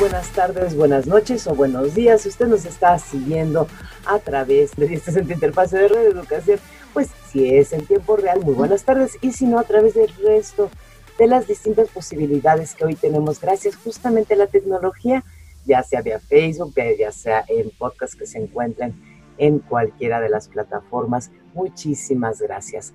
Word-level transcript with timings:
Buenas 0.00 0.30
tardes, 0.30 0.74
buenas 0.74 1.06
noches 1.06 1.46
o 1.46 1.54
buenos 1.54 1.94
días. 1.94 2.22
Si 2.22 2.30
usted 2.30 2.46
nos 2.46 2.64
está 2.64 2.98
siguiendo 2.98 3.68
a 4.06 4.18
través 4.18 4.74
de 4.74 4.94
este 4.94 5.12
centro 5.12 5.34
interfase 5.34 5.76
de 5.76 5.88
red 5.88 6.06
educación, 6.06 6.58
pues 6.94 7.10
si 7.30 7.54
es 7.54 7.74
en 7.74 7.84
tiempo 7.84 8.16
real, 8.16 8.40
muy 8.42 8.54
buenas 8.54 8.84
tardes. 8.84 9.18
Y 9.20 9.32
si 9.32 9.44
no, 9.44 9.58
a 9.58 9.64
través 9.64 9.92
del 9.92 10.08
resto 10.24 10.70
de 11.18 11.26
las 11.26 11.46
distintas 11.46 11.90
posibilidades 11.90 12.74
que 12.74 12.86
hoy 12.86 12.94
tenemos, 12.94 13.42
gracias 13.42 13.76
justamente 13.76 14.32
a 14.32 14.38
la 14.38 14.46
tecnología, 14.46 15.22
ya 15.66 15.82
sea 15.82 16.00
vía 16.00 16.18
Facebook, 16.18 16.72
ya 16.98 17.12
sea 17.12 17.44
en 17.46 17.70
podcast 17.70 18.14
que 18.14 18.24
se 18.24 18.38
encuentren 18.38 18.94
en 19.36 19.58
cualquiera 19.58 20.18
de 20.18 20.30
las 20.30 20.48
plataformas. 20.48 21.30
Muchísimas 21.52 22.40
gracias. 22.40 22.94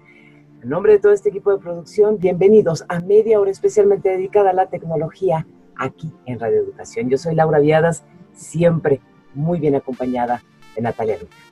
En 0.63 0.69
nombre 0.69 0.93
de 0.93 0.99
todo 0.99 1.11
este 1.11 1.29
equipo 1.29 1.51
de 1.51 1.61
producción, 1.61 2.17
bienvenidos 2.17 2.83
a 2.87 2.99
media 2.99 3.39
hora 3.39 3.51
especialmente 3.51 4.09
dedicada 4.09 4.49
a 4.49 4.53
la 4.53 4.69
tecnología 4.69 5.45
aquí 5.77 6.11
en 6.25 6.39
Radio 6.39 6.59
Educación. 6.59 7.09
Yo 7.09 7.17
soy 7.17 7.35
Laura 7.35 7.59
Viadas, 7.59 8.03
siempre 8.33 9.01
muy 9.33 9.59
bien 9.59 9.75
acompañada 9.75 10.43
de 10.75 10.81
Natalia 10.81 11.17
Luna. 11.17 11.44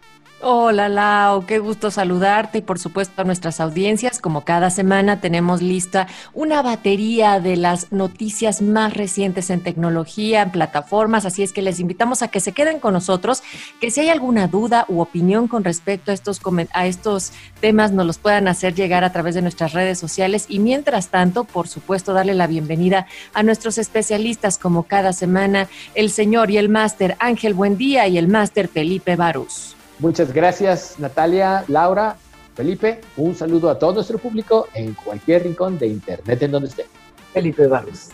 Hola 0.46 0.90
Lau, 0.90 1.46
qué 1.46 1.60
gusto 1.60 1.90
saludarte 1.90 2.58
y 2.58 2.62
por 2.62 2.78
supuesto 2.78 3.22
a 3.22 3.24
nuestras 3.24 3.62
audiencias. 3.62 4.20
Como 4.20 4.44
cada 4.44 4.72
semana 4.72 5.22
tenemos 5.22 5.62
lista 5.62 6.08
una 6.34 6.62
batería 6.62 7.40
de 7.40 7.56
las 7.56 7.94
noticias 7.94 8.62
más 8.62 8.94
recientes 8.94 9.50
en 9.50 9.62
tecnología, 9.62 10.42
en 10.42 10.52
plataformas, 10.52 11.26
así 11.26 11.44
es 11.44 11.54
que 11.54 11.62
les 11.62 11.80
invitamos 11.80 12.24
a 12.24 12.28
que 12.28 12.42
se 12.42 12.52
queden 12.52 12.82
con 12.82 12.92
nosotros, 12.92 13.42
que 13.80 13.90
si 13.90 14.02
hay 14.02 14.10
alguna 14.10 14.48
duda 14.50 14.84
u 14.90 15.00
opinión 15.00 15.48
con 15.48 15.64
respecto 15.64 16.12
a 16.12 16.14
estos, 16.14 16.42
a 16.74 16.88
estos 16.88 17.32
temas 17.62 17.94
nos 17.94 18.06
los 18.06 18.18
puedan 18.18 18.50
hacer 18.50 18.76
llegar 18.76 19.06
a 19.06 19.14
través 19.14 19.36
de 19.36 19.44
nuestras 19.44 19.72
redes 19.72 19.98
sociales 19.98 20.48
y 20.50 20.60
mientras 20.60 21.08
tanto, 21.08 21.46
por 21.46 21.70
supuesto, 21.70 22.12
darle 22.12 22.34
la 22.34 22.48
bienvenida 22.48 23.08
a 23.34 23.44
nuestros 23.44 23.78
especialistas 23.78 24.58
como 24.58 24.84
cada 24.84 25.14
semana, 25.14 25.70
el 25.96 26.10
señor 26.10 26.52
y 26.52 26.58
el 26.58 26.68
máster 26.68 27.16
Ángel 27.20 27.54
Buendía 27.54 28.10
y 28.10 28.18
el 28.18 28.28
máster 28.28 28.68
Felipe 28.68 29.16
Barús. 29.16 29.78
Muchas 30.00 30.34
gracias, 30.34 30.96
Natalia, 31.00 31.64
Laura, 31.68 32.18
Felipe. 32.56 33.02
Un 33.18 33.36
saludo 33.36 33.70
a 33.70 33.80
todo 33.80 33.94
nuestro 33.94 34.18
público 34.18 34.68
en 34.74 34.94
cualquier 34.94 35.44
rincón 35.44 35.78
de 35.78 35.88
Internet 35.88 36.42
en 36.42 36.52
donde 36.52 36.70
esté. 36.70 36.86
Felipe 37.34 37.68
Barros. 37.68 38.10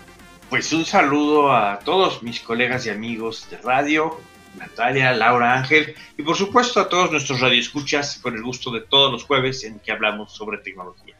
Pues 0.49 0.73
un 0.73 0.85
saludo 0.85 1.51
a 1.51 1.79
todos 1.79 2.23
mis 2.23 2.39
colegas 2.39 2.85
y 2.85 2.89
amigos 2.89 3.47
de 3.51 3.57
radio, 3.57 4.17
Natalia, 4.57 5.11
Laura, 5.13 5.55
Ángel, 5.55 5.93
y 6.17 6.23
por 6.23 6.35
supuesto 6.35 6.79
a 6.79 6.89
todos 6.89 7.11
nuestros 7.11 7.39
radioescuchas 7.39 8.17
con 8.17 8.35
el 8.35 8.41
gusto 8.41 8.71
de 8.71 8.81
todos 8.81 9.11
los 9.11 9.25
jueves 9.25 9.63
en 9.63 9.79
que 9.79 9.91
hablamos 9.91 10.31
sobre 10.31 10.57
tecnología. 10.57 11.18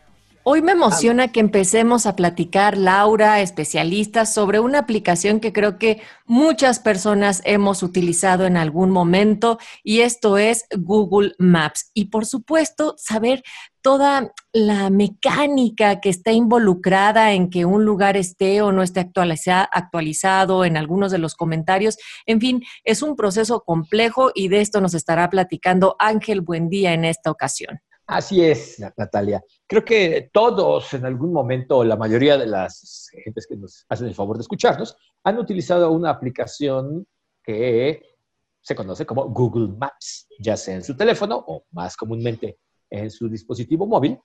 Hoy 0.52 0.64
me 0.64 0.72
emociona 0.72 1.28
que 1.28 1.42
empecemos 1.42 2.08
a 2.08 2.16
platicar, 2.16 2.76
Laura, 2.76 3.40
especialistas, 3.40 4.34
sobre 4.34 4.60
una 4.60 4.80
aplicación 4.80 5.40
que 5.40 5.54
creo 5.54 5.78
que 5.78 6.02
muchas 6.26 6.80
personas 6.80 7.44
hemos 7.46 7.84
utilizado 7.84 8.48
en 8.48 8.58
algún 8.58 8.90
momento 8.90 9.60
y 9.84 10.00
esto 10.00 10.40
es 10.40 10.66
Google 10.76 11.36
Maps. 11.38 11.92
Y 11.94 12.06
por 12.06 12.26
supuesto, 12.26 12.96
saber 12.98 13.44
toda 13.84 14.34
la 14.52 14.90
mecánica 14.90 16.02
que 16.02 16.10
está 16.10 16.32
involucrada 16.32 17.34
en 17.34 17.52
que 17.52 17.66
un 17.66 17.86
lugar 17.86 18.18
esté 18.18 18.64
o 18.64 18.72
no 18.72 18.82
esté 18.82 19.02
actualizado 19.02 20.66
en 20.66 20.78
algunos 20.78 21.12
de 21.12 21.20
los 21.20 21.36
comentarios. 21.36 22.00
En 22.26 22.42
fin, 22.42 22.64
es 22.84 23.04
un 23.04 23.16
proceso 23.16 23.62
complejo 23.64 24.32
y 24.34 24.48
de 24.48 24.62
esto 24.62 24.82
nos 24.82 24.96
estará 24.96 25.30
platicando 25.30 25.96
Ángel 26.00 26.42
Buendía 26.42 26.94
en 26.94 27.06
esta 27.06 27.30
ocasión. 27.30 27.82
Así 28.12 28.44
es, 28.44 28.80
Natalia. 28.98 29.40
Creo 29.68 29.86
que 29.86 30.32
todos 30.34 30.96
en 30.96 31.06
algún 31.06 31.32
momento, 31.32 31.84
la 31.84 31.96
mayoría 31.96 32.40
de 32.40 32.48
las 32.48 33.08
gentes 33.24 33.46
que 33.46 33.56
nos 33.56 33.86
hacen 33.88 34.08
el 34.08 34.16
favor 34.16 34.36
de 34.36 34.42
escucharnos, 34.42 34.98
han 35.24 35.38
utilizado 35.38 35.92
una 35.92 36.10
aplicación 36.10 37.06
que 37.44 38.02
se 38.62 38.74
conoce 38.74 39.06
como 39.06 39.26
Google 39.26 39.68
Maps, 39.78 40.28
ya 40.40 40.58
sea 40.58 40.74
en 40.74 40.84
su 40.84 40.98
teléfono 40.98 41.44
o 41.48 41.66
más 41.70 41.96
comúnmente 41.96 42.58
en 42.90 43.12
su 43.12 43.30
dispositivo 43.30 43.86
móvil. 43.86 44.20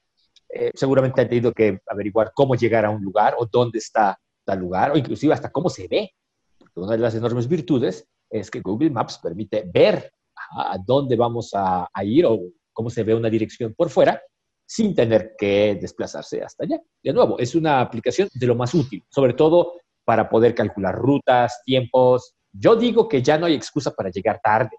Eh, 0.48 0.70
seguramente 0.72 1.20
han 1.20 1.28
tenido 1.28 1.52
que 1.52 1.78
averiguar 1.86 2.32
cómo 2.34 2.54
llegar 2.54 2.86
a 2.86 2.90
un 2.90 3.02
lugar 3.02 3.34
o 3.38 3.44
dónde 3.44 3.80
está 3.80 4.18
tal 4.46 4.60
lugar 4.60 4.92
o 4.92 4.96
inclusive 4.96 5.34
hasta 5.34 5.52
cómo 5.52 5.68
se 5.68 5.88
ve. 5.88 6.10
Porque 6.58 6.80
una 6.80 6.92
de 6.92 6.98
las 7.02 7.14
enormes 7.16 7.46
virtudes 7.46 8.08
es 8.30 8.50
que 8.50 8.62
Google 8.62 8.88
Maps 8.88 9.18
permite 9.22 9.62
ver 9.70 10.10
a 10.56 10.78
dónde 10.78 11.16
vamos 11.16 11.52
a, 11.52 11.86
a 11.92 12.02
ir 12.02 12.24
o 12.24 12.40
cómo 12.74 12.90
se 12.90 13.04
ve 13.04 13.14
una 13.14 13.30
dirección 13.30 13.72
por 13.72 13.88
fuera 13.88 14.20
sin 14.66 14.94
tener 14.94 15.34
que 15.38 15.78
desplazarse 15.80 16.42
hasta 16.42 16.64
allá. 16.64 16.80
De 17.02 17.12
nuevo, 17.12 17.38
es 17.38 17.54
una 17.54 17.80
aplicación 17.80 18.28
de 18.32 18.46
lo 18.46 18.54
más 18.54 18.74
útil, 18.74 19.02
sobre 19.10 19.34
todo 19.34 19.74
para 20.04 20.28
poder 20.28 20.54
calcular 20.54 20.94
rutas, 20.94 21.62
tiempos. 21.64 22.34
Yo 22.52 22.76
digo 22.76 23.08
que 23.08 23.22
ya 23.22 23.38
no 23.38 23.46
hay 23.46 23.54
excusa 23.54 23.90
para 23.92 24.10
llegar 24.10 24.40
tarde, 24.42 24.76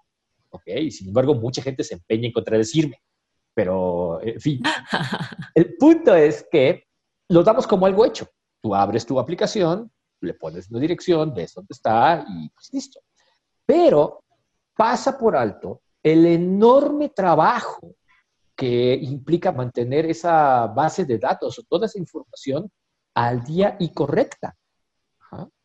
¿ok? 0.50 0.66
Y 0.66 0.90
sin 0.90 1.08
embargo, 1.08 1.34
mucha 1.34 1.62
gente 1.62 1.82
se 1.82 1.94
empeña 1.94 2.26
en 2.26 2.32
contradecirme. 2.32 3.00
Pero, 3.54 4.20
en 4.22 4.40
fin, 4.40 4.62
el 5.54 5.76
punto 5.76 6.14
es 6.14 6.46
que 6.50 6.84
lo 7.28 7.42
damos 7.42 7.66
como 7.66 7.86
algo 7.86 8.04
hecho. 8.04 8.28
Tú 8.62 8.74
abres 8.74 9.06
tu 9.06 9.18
aplicación, 9.18 9.90
le 10.20 10.34
pones 10.34 10.70
una 10.70 10.80
dirección, 10.80 11.32
ves 11.34 11.54
dónde 11.54 11.72
está 11.72 12.24
y 12.28 12.48
pues 12.50 12.72
listo. 12.72 13.00
Pero 13.64 14.24
pasa 14.76 15.18
por 15.18 15.36
alto 15.36 15.82
el 16.06 16.24
enorme 16.24 17.08
trabajo 17.08 17.96
que 18.54 18.94
implica 18.94 19.50
mantener 19.50 20.06
esa 20.06 20.68
base 20.68 21.04
de 21.04 21.18
datos 21.18 21.58
o 21.58 21.64
toda 21.64 21.86
esa 21.86 21.98
información 21.98 22.70
al 23.12 23.42
día 23.42 23.76
y 23.80 23.92
correcta. 23.92 24.56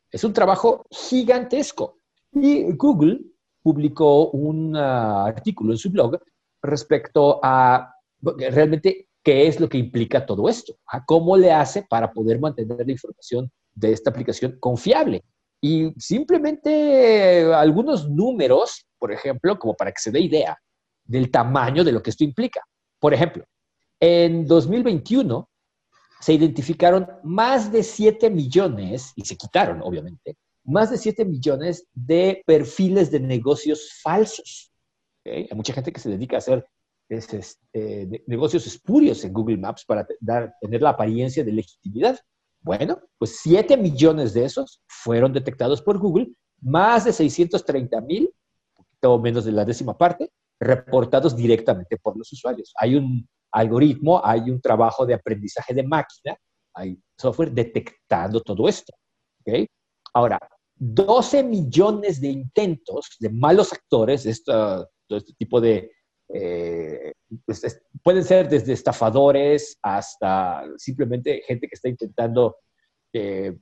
Es 0.09 0.23
un 0.23 0.33
trabajo 0.33 0.83
gigantesco. 0.89 1.99
Y 2.33 2.71
Google 2.73 3.21
publicó 3.61 4.31
un 4.31 4.75
uh, 4.75 5.27
artículo 5.27 5.73
en 5.73 5.77
su 5.77 5.91
blog 5.91 6.17
respecto 6.63 7.39
a 7.43 7.93
realmente 8.19 9.09
qué 9.21 9.47
es 9.47 9.59
lo 9.59 9.69
que 9.69 9.77
implica 9.77 10.25
todo 10.25 10.49
esto, 10.49 10.75
cómo 11.05 11.37
le 11.37 11.51
hace 11.51 11.85
para 11.87 12.11
poder 12.11 12.39
mantener 12.39 12.83
la 12.83 12.91
información 12.91 13.51
de 13.75 13.91
esta 13.91 14.09
aplicación 14.09 14.57
confiable. 14.59 15.23
Y 15.61 15.93
simplemente 15.99 17.53
algunos 17.53 18.09
números 18.09 18.85
por 19.01 19.11
ejemplo, 19.11 19.57
como 19.57 19.73
para 19.73 19.91
que 19.91 19.99
se 19.99 20.11
dé 20.11 20.19
idea 20.19 20.55
del 21.03 21.31
tamaño 21.31 21.83
de 21.83 21.91
lo 21.91 22.03
que 22.03 22.11
esto 22.11 22.23
implica. 22.23 22.61
Por 22.99 23.15
ejemplo, 23.15 23.43
en 23.99 24.45
2021 24.45 25.49
se 26.19 26.33
identificaron 26.33 27.07
más 27.23 27.71
de 27.71 27.81
7 27.81 28.29
millones, 28.29 29.11
y 29.15 29.25
se 29.25 29.35
quitaron, 29.35 29.81
obviamente, 29.81 30.37
más 30.65 30.91
de 30.91 30.99
7 30.99 31.25
millones 31.25 31.87
de 31.93 32.43
perfiles 32.45 33.09
de 33.09 33.19
negocios 33.19 33.99
falsos. 34.03 34.71
Hay 35.25 35.49
mucha 35.55 35.73
gente 35.73 35.91
que 35.91 35.99
se 35.99 36.09
dedica 36.09 36.35
a 36.35 36.39
hacer 36.39 36.63
este, 37.09 37.41
negocios 38.27 38.67
espurios 38.67 39.23
en 39.23 39.33
Google 39.33 39.57
Maps 39.57 39.83
para 39.83 40.05
tener 40.05 40.81
la 40.83 40.91
apariencia 40.91 41.43
de 41.43 41.53
legitimidad. 41.53 42.19
Bueno, 42.61 42.99
pues 43.17 43.39
7 43.41 43.75
millones 43.77 44.33
de 44.33 44.45
esos 44.45 44.81
fueron 44.87 45.33
detectados 45.33 45.81
por 45.81 45.97
Google, 45.97 46.31
más 46.61 47.05
de 47.05 47.13
630 47.13 48.01
mil 48.01 48.31
o 49.03 49.19
menos 49.19 49.45
de 49.45 49.51
la 49.51 49.65
décima 49.65 49.97
parte, 49.97 50.31
reportados 50.59 51.35
directamente 51.35 51.97
por 51.97 52.15
los 52.15 52.31
usuarios. 52.31 52.71
Hay 52.79 52.95
un 52.95 53.27
algoritmo, 53.51 54.21
hay 54.23 54.41
un 54.41 54.61
trabajo 54.61 55.05
de 55.05 55.15
aprendizaje 55.15 55.73
de 55.73 55.83
máquina, 55.83 56.37
hay 56.75 56.97
software 57.17 57.51
detectando 57.51 58.41
todo 58.41 58.67
esto. 58.67 58.93
¿okay? 59.41 59.67
Ahora, 60.13 60.39
12 60.75 61.43
millones 61.43 62.21
de 62.21 62.29
intentos 62.29 63.07
de 63.19 63.29
malos 63.29 63.73
actores, 63.73 64.43
todo 64.43 64.87
este 65.09 65.33
tipo 65.33 65.59
de... 65.59 65.91
Eh, 66.33 67.13
pues, 67.45 67.81
pueden 68.03 68.23
ser 68.23 68.49
desde 68.49 68.73
estafadores 68.73 69.77
hasta 69.81 70.63
simplemente 70.77 71.43
gente 71.45 71.67
que 71.67 71.75
está 71.75 71.89
intentando 71.89 72.57
eh, 73.13 73.57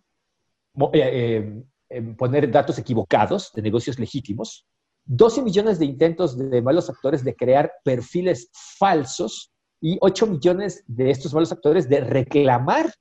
eh, 0.93 1.63
em, 1.89 2.15
poner 2.15 2.51
datos 2.51 2.77
equivocados 2.77 3.51
de 3.53 3.61
negocios 3.61 3.97
legítimos, 3.97 4.65
12 5.05 5.41
millones 5.41 5.79
de 5.79 5.85
intentos 5.85 6.37
de 6.37 6.61
malos 6.61 6.89
actores 6.89 7.23
de 7.23 7.35
crear 7.35 7.71
perfiles 7.83 8.49
falsos 8.77 9.51
y 9.81 9.97
8 10.01 10.27
millones 10.27 10.83
de 10.87 11.09
estos 11.09 11.33
malos 11.33 11.51
actores 11.51 11.89
de 11.89 12.01
reclamar 12.01 12.93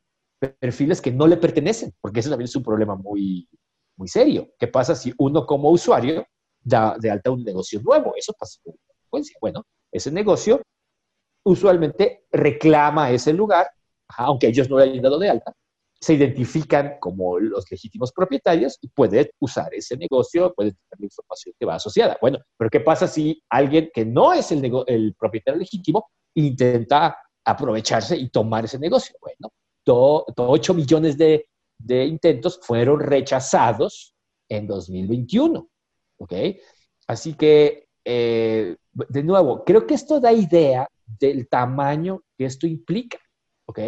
perfiles 0.60 1.00
que 1.02 1.10
no 1.10 1.26
le 1.26 1.36
pertenecen, 1.36 1.92
porque 2.00 2.20
ese 2.20 2.30
también 2.30 2.46
es 2.46 2.56
un 2.56 2.62
problema 2.62 2.94
muy, 2.94 3.48
muy 3.96 4.08
serio. 4.08 4.48
¿Qué 4.58 4.68
pasa 4.68 4.94
si 4.94 5.12
uno 5.18 5.44
como 5.44 5.70
usuario 5.70 6.26
da 6.60 6.96
de 6.98 7.10
alta 7.10 7.30
un 7.30 7.44
negocio 7.44 7.80
nuevo? 7.82 8.14
Eso 8.16 8.32
pasa 8.38 8.58
Bueno, 9.40 9.64
ese 9.92 10.10
negocio 10.10 10.62
usualmente 11.44 12.24
reclama 12.30 13.10
ese 13.10 13.32
lugar, 13.32 13.70
aunque 14.16 14.48
ellos 14.48 14.68
no 14.68 14.76
lo 14.76 14.82
hayan 14.82 15.02
dado 15.02 15.18
de 15.18 15.30
alta, 15.30 15.52
se 16.00 16.14
identifican 16.14 16.98
como 17.00 17.38
los 17.38 17.68
legítimos 17.70 18.12
propietarios 18.12 18.78
y 18.80 18.88
puede 18.88 19.32
usar 19.40 19.74
ese 19.74 19.96
negocio, 19.96 20.54
puede 20.54 20.70
tener 20.70 21.00
la 21.00 21.06
información 21.06 21.54
que 21.58 21.66
va 21.66 21.74
asociada. 21.74 22.16
Bueno, 22.20 22.38
pero 22.56 22.70
¿qué 22.70 22.80
pasa 22.80 23.08
si 23.08 23.42
alguien 23.48 23.90
que 23.92 24.04
no 24.04 24.32
es 24.32 24.52
el, 24.52 24.70
el 24.86 25.14
propietario 25.18 25.58
legítimo 25.58 26.08
intenta 26.34 27.16
aprovecharse 27.44 28.16
y 28.16 28.28
tomar 28.28 28.64
ese 28.64 28.78
negocio? 28.78 29.16
Bueno, 29.20 29.50
8 29.90 30.74
millones 30.74 31.16
de, 31.16 31.46
intentos 31.88 32.60
fueron 32.62 33.00
rechazados 33.00 34.14
en 34.48 34.66
2021. 34.66 35.68
¿Ok? 36.18 36.32
Así 37.06 37.34
que, 37.34 37.88
eh, 38.04 38.76
de 39.08 39.22
nuevo, 39.22 39.64
creo 39.64 39.86
que 39.86 39.94
esto 39.94 40.20
da 40.20 40.32
idea 40.32 40.88
del 41.20 41.48
tamaño 41.48 42.22
que 42.36 42.44
esto 42.44 42.66
implica. 42.66 43.18
¿Ok? 43.66 43.80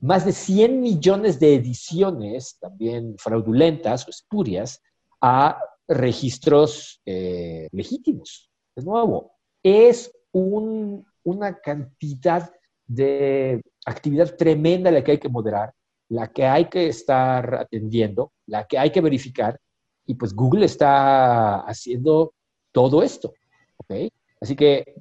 Más 0.00 0.26
de 0.26 0.32
100 0.32 0.80
millones 0.80 1.38
de 1.38 1.54
ediciones, 1.54 2.58
también 2.58 3.14
fraudulentas 3.18 4.06
o 4.06 4.10
espurias, 4.10 4.82
a 5.20 5.58
registros 5.86 7.00
eh, 7.06 7.68
legítimos. 7.72 8.50
De 8.74 8.82
nuevo, 8.82 9.32
es 9.62 10.12
una 10.32 11.60
cantidad 11.60 12.50
de 12.86 13.62
actividad 13.86 14.36
tremenda 14.36 14.90
la 14.90 15.04
que 15.04 15.12
hay 15.12 15.18
que 15.18 15.28
moderar, 15.28 15.72
la 16.08 16.32
que 16.32 16.46
hay 16.46 16.68
que 16.68 16.88
estar 16.88 17.54
atendiendo, 17.54 18.32
la 18.46 18.66
que 18.66 18.78
hay 18.78 18.90
que 18.90 19.00
verificar, 19.00 19.58
y 20.04 20.14
pues 20.14 20.34
Google 20.34 20.66
está 20.66 21.60
haciendo 21.60 22.34
todo 22.72 23.02
esto, 23.02 23.32
¿ok? 23.76 24.10
Así 24.42 24.56
que 24.56 24.96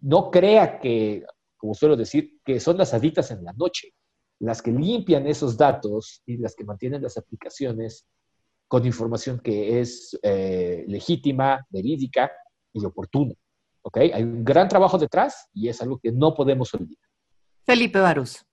no 0.00 0.30
crea 0.30 0.78
que, 0.78 1.24
como 1.56 1.72
suelo 1.72 1.96
decir, 1.96 2.38
que 2.44 2.60
son 2.60 2.76
las 2.76 2.92
aditas 2.92 3.30
en 3.30 3.42
la 3.42 3.54
noche, 3.54 3.94
las 4.40 4.60
que 4.60 4.70
limpian 4.70 5.26
esos 5.26 5.56
datos 5.56 6.22
y 6.26 6.36
las 6.36 6.54
que 6.54 6.64
mantienen 6.64 7.02
las 7.02 7.16
aplicaciones 7.16 8.06
con 8.68 8.84
información 8.84 9.40
que 9.40 9.80
es 9.80 10.18
eh, 10.22 10.84
legítima, 10.88 11.66
verídica 11.70 12.30
y 12.74 12.84
oportuna. 12.84 13.32
¿Ok? 13.80 13.96
Hay 14.12 14.22
un 14.22 14.44
gran 14.44 14.68
trabajo 14.68 14.98
detrás 14.98 15.48
y 15.54 15.70
es 15.70 15.80
algo 15.80 15.98
que 15.98 16.12
no 16.12 16.34
podemos 16.34 16.74
olvidar. 16.74 17.08
Felipe 17.64 17.98
Barus. 17.98 18.44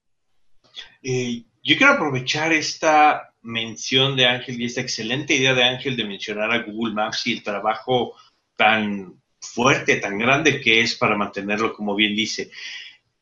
Eh, 1.02 1.44
yo 1.62 1.76
quiero 1.76 1.94
aprovechar 1.94 2.54
esta 2.54 3.34
mención 3.42 4.16
de 4.16 4.26
Ángel 4.26 4.62
y 4.62 4.66
esta 4.66 4.80
excelente 4.80 5.36
idea 5.36 5.54
de 5.54 5.64
Ángel 5.64 5.98
de 5.98 6.06
mencionar 6.06 6.50
a 6.52 6.64
Google 6.64 6.94
Maps 6.94 7.28
y 7.28 7.34
el 7.34 7.44
trabajo 7.44 8.14
tan 8.56 9.22
fuerte, 9.44 9.98
tan 9.98 10.18
grande 10.18 10.62
que 10.62 10.82
es 10.82 10.96
para 10.96 11.18
mantenerlo, 11.18 11.74
como 11.74 11.96
bien 11.96 12.16
dice. 12.16 12.52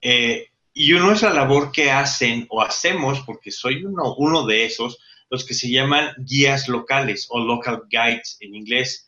Eh, 0.02 0.48
y 0.74 0.94
uno 0.94 1.12
es 1.12 1.22
la 1.22 1.34
labor 1.34 1.72
que 1.72 1.92
hacen 1.92 2.46
o 2.50 2.62
hacemos, 2.62 3.22
porque 3.22 3.52
soy 3.52 3.84
uno, 3.84 4.16
uno 4.16 4.46
de 4.46 4.66
esos, 4.66 5.00
los 5.30 5.46
que 5.46 5.54
se 5.54 5.70
llaman 5.70 6.14
guías 6.20 6.68
locales 6.68 7.28
o 7.30 7.40
local 7.40 7.84
guides 7.90 8.38
en 8.40 8.56
inglés. 8.56 9.08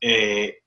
Eh, 0.00 0.58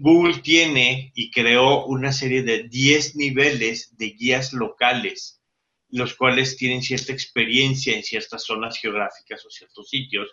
Google 0.00 0.38
tiene 0.38 1.12
y 1.14 1.30
creó 1.30 1.86
una 1.86 2.12
serie 2.12 2.42
de 2.42 2.64
10 2.64 3.16
niveles 3.16 3.96
de 3.96 4.10
guías 4.10 4.52
locales, 4.52 5.40
los 5.88 6.14
cuales 6.14 6.56
tienen 6.56 6.82
cierta 6.82 7.12
experiencia 7.12 7.94
en 7.94 8.02
ciertas 8.02 8.44
zonas 8.44 8.78
geográficas 8.78 9.44
o 9.46 9.50
ciertos 9.50 9.88
sitios. 9.88 10.30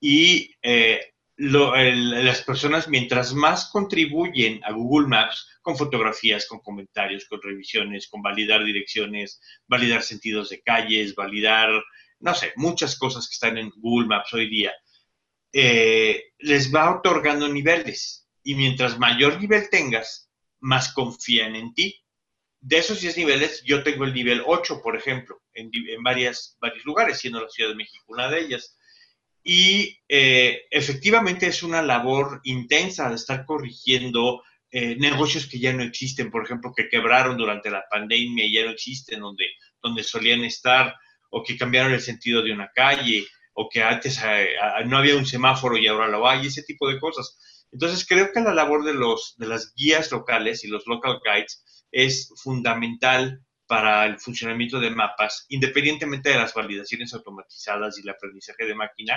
Y 0.00 0.54
eh, 0.62 1.12
las 1.38 2.42
personas, 2.42 2.88
mientras 2.88 3.32
más 3.32 3.70
contribuyen 3.70 4.60
a 4.64 4.72
Google 4.72 5.06
Maps, 5.06 5.48
con 5.62 5.76
fotografías, 5.76 6.46
con 6.46 6.58
comentarios, 6.60 7.26
con 7.26 7.40
revisiones, 7.40 8.08
con 8.08 8.22
validar 8.22 8.64
direcciones, 8.64 9.40
validar 9.66 10.02
sentidos 10.02 10.48
de 10.48 10.60
calles, 10.62 11.14
validar, 11.14 11.70
no 12.20 12.34
sé, 12.34 12.52
muchas 12.56 12.98
cosas 12.98 13.28
que 13.28 13.34
están 13.34 13.56
en 13.56 13.70
Google 13.76 14.08
Maps 14.08 14.34
hoy 14.34 14.48
día, 14.48 14.72
eh, 15.52 16.32
les 16.38 16.74
va 16.74 16.94
otorgando 16.94 17.48
niveles 17.48 18.28
y 18.42 18.54
mientras 18.54 18.98
mayor 18.98 19.40
nivel 19.40 19.70
tengas, 19.70 20.30
más 20.60 20.92
confían 20.92 21.54
en 21.54 21.74
ti. 21.74 22.02
De 22.60 22.78
esos 22.78 23.00
10 23.00 23.16
niveles, 23.18 23.62
yo 23.64 23.82
tengo 23.82 24.04
el 24.04 24.12
nivel 24.12 24.42
8, 24.44 24.80
por 24.82 24.96
ejemplo, 24.96 25.40
en, 25.54 25.70
varias, 26.02 26.56
varios 26.60 26.84
lugares, 26.84 27.18
siendo 27.18 27.40
la 27.40 27.48
Ciudad 27.48 27.70
de 27.70 27.76
México 27.76 28.04
una 28.08 28.28
de 28.28 28.40
ellas. 28.40 28.76
Y 29.50 29.98
eh, 30.10 30.66
efectivamente 30.70 31.46
es 31.46 31.62
una 31.62 31.80
labor 31.80 32.42
intensa 32.44 33.08
de 33.08 33.14
estar 33.14 33.46
corrigiendo 33.46 34.42
eh, 34.70 34.94
negocios 34.96 35.46
que 35.46 35.58
ya 35.58 35.72
no 35.72 35.82
existen, 35.82 36.30
por 36.30 36.44
ejemplo, 36.44 36.74
que 36.76 36.90
quebraron 36.90 37.38
durante 37.38 37.70
la 37.70 37.82
pandemia 37.90 38.44
y 38.44 38.52
ya 38.52 38.66
no 38.66 38.72
existen 38.72 39.20
donde, 39.20 39.46
donde 39.82 40.04
solían 40.04 40.44
estar, 40.44 40.94
o 41.30 41.42
que 41.42 41.56
cambiaron 41.56 41.94
el 41.94 42.02
sentido 42.02 42.42
de 42.42 42.52
una 42.52 42.70
calle, 42.74 43.26
o 43.54 43.70
que 43.70 43.82
antes 43.82 44.22
eh, 44.22 44.50
no 44.84 44.98
había 44.98 45.16
un 45.16 45.24
semáforo 45.24 45.78
y 45.78 45.86
ahora 45.86 46.08
lo 46.08 46.28
hay, 46.28 46.48
ese 46.48 46.62
tipo 46.64 46.86
de 46.86 47.00
cosas. 47.00 47.38
Entonces, 47.72 48.06
creo 48.06 48.30
que 48.34 48.42
la 48.42 48.52
labor 48.52 48.84
de, 48.84 48.92
los, 48.92 49.34
de 49.38 49.46
las 49.46 49.72
guías 49.74 50.12
locales 50.12 50.62
y 50.62 50.68
los 50.68 50.86
local 50.86 51.20
guides 51.24 51.86
es 51.90 52.34
fundamental 52.42 53.40
para 53.66 54.04
el 54.04 54.18
funcionamiento 54.18 54.78
de 54.78 54.90
mapas, 54.90 55.46
independientemente 55.48 56.28
de 56.28 56.36
las 56.36 56.52
validaciones 56.52 57.14
automatizadas 57.14 57.96
y 57.96 58.02
el 58.02 58.10
aprendizaje 58.10 58.66
de 58.66 58.74
máquina. 58.74 59.14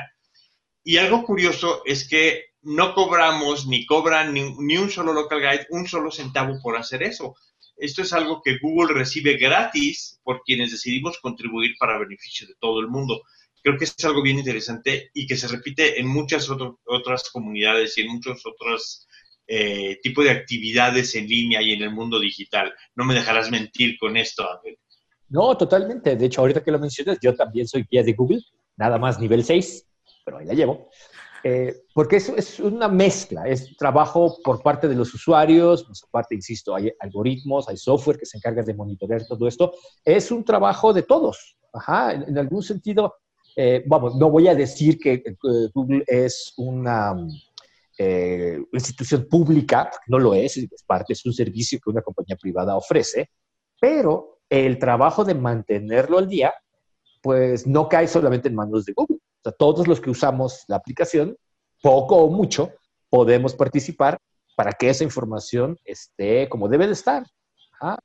Y 0.84 0.98
algo 0.98 1.24
curioso 1.24 1.82
es 1.86 2.08
que 2.08 2.46
no 2.62 2.94
cobramos 2.94 3.68
ni 3.68 3.86
cobran 3.86 4.34
ni, 4.34 4.54
ni, 4.60 4.78
un 4.78 4.90
solo 4.90 5.14
local 5.14 5.40
guide 5.40 5.68
un 5.70 5.88
solo 5.88 6.12
centavo 6.12 6.60
por 6.62 6.78
hacer 6.78 7.04
eso. 7.04 7.36
Esto 7.78 8.04
es 8.04 8.14
algo 8.14 8.42
que 8.44 8.58
Google 8.62 8.94
recibe 8.94 9.38
gratis 9.38 10.20
por 10.24 10.44
quienes 10.44 10.72
decidimos 10.72 11.20
contribuir 11.20 11.76
para 11.80 11.98
beneficio 11.98 12.48
de 12.48 12.56
todo 12.60 12.80
el 12.80 12.88
mundo 12.88 13.22
creo 13.62 13.78
que 13.78 13.86
es 13.86 14.06
algo 14.06 14.22
bien 14.22 14.40
interesante 14.40 15.12
y 15.14 15.28
que 15.28 15.38
se 15.38 15.48
repite 15.48 16.00
en 16.00 16.08
muchas 16.08 16.50
otras 16.86 17.30
comunidades 17.30 17.98
y 17.98 18.02
en 18.02 18.12
muchos 18.14 18.44
otros 18.46 19.08
eh, 19.48 20.00
tipos 20.02 20.24
de 20.24 20.32
actividades 20.32 21.16
en 21.16 21.28
línea 21.28 21.62
y 21.62 21.74
en 21.74 21.84
el 21.84 21.92
mundo 21.92 22.20
digital. 22.20 22.74
No 22.96 23.06
me 23.06 23.14
dejarás 23.14 23.52
mentir 23.52 23.98
con 24.00 24.18
esto, 24.18 24.50
Ángel. 24.50 24.78
No, 25.30 25.56
totalmente. 25.56 26.16
De 26.16 26.26
hecho, 26.26 26.42
ahorita 26.42 26.64
que 26.64 26.72
lo 26.72 26.80
mencionas, 26.80 27.18
yo 27.22 27.36
también 27.36 27.68
soy 27.68 27.86
guía 27.90 28.04
de 28.04 28.14
Google, 28.14 28.42
nada 28.76 28.98
más 28.98 29.20
nivel 29.20 29.44
6, 29.44 29.88
pero 30.24 30.38
ahí 30.38 30.46
la 30.46 30.54
llevo. 30.54 30.90
Eh, 31.44 31.76
porque 31.94 32.18
es, 32.18 32.30
es, 32.30 32.60
una 32.60 32.88
mezcla, 32.88 33.48
es 33.48 33.76
trabajo 33.76 34.38
por 34.44 34.62
parte 34.62 34.88
de 34.88 34.96
los 34.96 35.12
usuarios, 35.14 35.84
por 35.84 36.10
parte, 36.12 36.36
insisto, 36.36 36.76
hay 36.76 36.92
algoritmos, 37.00 37.68
hay 37.68 37.78
software 37.78 38.20
que 38.20 38.28
se 38.28 38.38
encarga 38.38 38.62
de 38.62 38.74
monitorear 38.74 39.26
todo 39.26 39.48
esto. 39.48 39.74
Es 40.06 40.32
un 40.32 40.44
trabajo 40.44 40.94
de 40.94 41.04
todos. 41.04 41.58
Ajá, 41.74 42.14
en 42.14 42.38
algún 42.38 42.62
sentido, 42.62 43.16
eh, 43.56 43.84
vamos, 43.88 44.16
no 44.16 44.30
voy 44.30 44.48
a 44.50 44.56
decir 44.56 45.00
que 45.00 45.24
eh, 45.26 45.36
Google 45.74 46.04
es 46.08 46.54
una 46.58 47.16
institución 48.74 49.28
pública, 49.30 49.92
no 50.08 50.18
lo 50.18 50.34
es, 50.34 50.58
es 50.58 50.84
parte, 50.88 51.14
es 51.14 51.24
un 51.24 51.34
servicio 51.34 51.80
que 51.80 51.92
una 51.92 52.02
compañía 52.02 52.36
privada 52.36 52.76
ofrece, 52.76 53.30
pero 53.80 54.40
el 54.50 54.80
trabajo 54.80 55.24
de 55.24 55.36
mantenerlo 55.36 56.18
al 56.18 56.28
día, 56.28 56.52
pues 57.22 57.68
no 57.68 57.88
cae 57.88 58.08
solamente 58.08 58.50
en 58.50 58.56
manos 58.56 58.86
de 58.86 58.94
Google. 58.94 59.20
O 59.42 59.50
sea, 59.50 59.52
todos 59.54 59.88
los 59.88 60.00
que 60.00 60.12
usamos 60.12 60.64
la 60.68 60.76
aplicación, 60.76 61.36
poco 61.82 62.16
o 62.18 62.30
mucho, 62.30 62.72
podemos 63.10 63.56
participar 63.56 64.20
para 64.56 64.72
que 64.72 64.90
esa 64.90 65.04
información 65.04 65.78
esté 65.86 66.48
como 66.48 66.68
debe 66.68 66.86
de 66.86 66.94
estar 66.94 67.26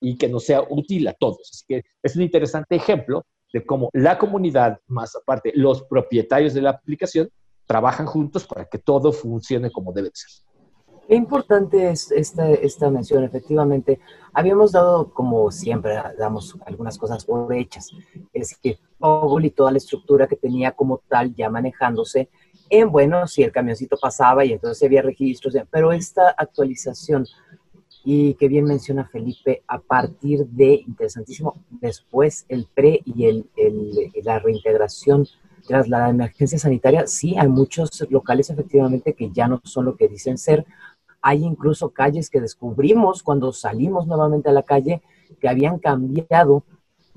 y 0.00 0.16
que 0.16 0.28
nos 0.28 0.44
sea 0.44 0.62
útil 0.62 1.06
a 1.08 1.12
todos. 1.12 1.50
Así 1.52 1.64
que 1.68 1.82
es 2.02 2.16
un 2.16 2.22
interesante 2.22 2.76
ejemplo 2.76 3.26
de 3.52 3.64
cómo 3.64 3.90
la 3.92 4.18
comunidad, 4.18 4.78
más 4.86 5.14
aparte 5.14 5.52
los 5.54 5.82
propietarios 5.82 6.54
de 6.54 6.62
la 6.62 6.70
aplicación, 6.70 7.28
trabajan 7.66 8.06
juntos 8.06 8.46
para 8.46 8.64
que 8.64 8.78
todo 8.78 9.12
funcione 9.12 9.70
como 9.70 9.92
debe 9.92 10.10
ser. 10.14 10.45
Qué 11.08 11.14
importante 11.14 11.90
es 11.90 12.10
esta, 12.10 12.50
esta 12.50 12.90
mención, 12.90 13.22
efectivamente. 13.22 14.00
Habíamos 14.32 14.72
dado, 14.72 15.12
como 15.12 15.50
siempre, 15.52 15.94
damos 16.18 16.56
algunas 16.66 16.98
cosas 16.98 17.24
por 17.24 17.52
hechas. 17.54 17.92
Es 18.32 18.50
decir, 18.50 18.78
Google 18.98 19.46
y 19.46 19.50
toda 19.50 19.70
la 19.70 19.78
estructura 19.78 20.26
que 20.26 20.36
tenía 20.36 20.72
como 20.72 21.00
tal 21.08 21.34
ya 21.34 21.48
manejándose 21.48 22.28
en, 22.68 22.90
bueno, 22.90 23.26
si 23.28 23.44
el 23.44 23.52
camioncito 23.52 23.96
pasaba 23.96 24.44
y 24.44 24.52
entonces 24.52 24.82
había 24.84 25.02
registros, 25.02 25.54
pero 25.70 25.92
esta 25.92 26.30
actualización 26.30 27.24
y 28.04 28.34
que 28.34 28.48
bien 28.48 28.64
menciona 28.64 29.04
Felipe, 29.04 29.62
a 29.66 29.80
partir 29.80 30.46
de, 30.46 30.84
interesantísimo, 30.86 31.56
después 31.70 32.46
el 32.48 32.68
pre 32.72 33.00
y 33.04 33.26
el, 33.26 33.50
el, 33.56 34.12
la 34.22 34.38
reintegración 34.38 35.26
tras 35.66 35.88
la 35.88 36.08
emergencia 36.08 36.58
sanitaria, 36.58 37.08
sí, 37.08 37.34
hay 37.36 37.48
muchos 37.48 37.90
locales 38.08 38.48
efectivamente 38.50 39.14
que 39.14 39.30
ya 39.32 39.48
no 39.48 39.60
son 39.64 39.86
lo 39.86 39.96
que 39.96 40.06
dicen 40.06 40.38
ser. 40.38 40.64
Hay 41.28 41.42
incluso 41.42 41.90
calles 41.90 42.30
que 42.30 42.40
descubrimos 42.40 43.24
cuando 43.24 43.52
salimos 43.52 44.06
nuevamente 44.06 44.48
a 44.48 44.52
la 44.52 44.62
calle 44.62 45.02
que 45.40 45.48
habían 45.48 45.80
cambiado 45.80 46.62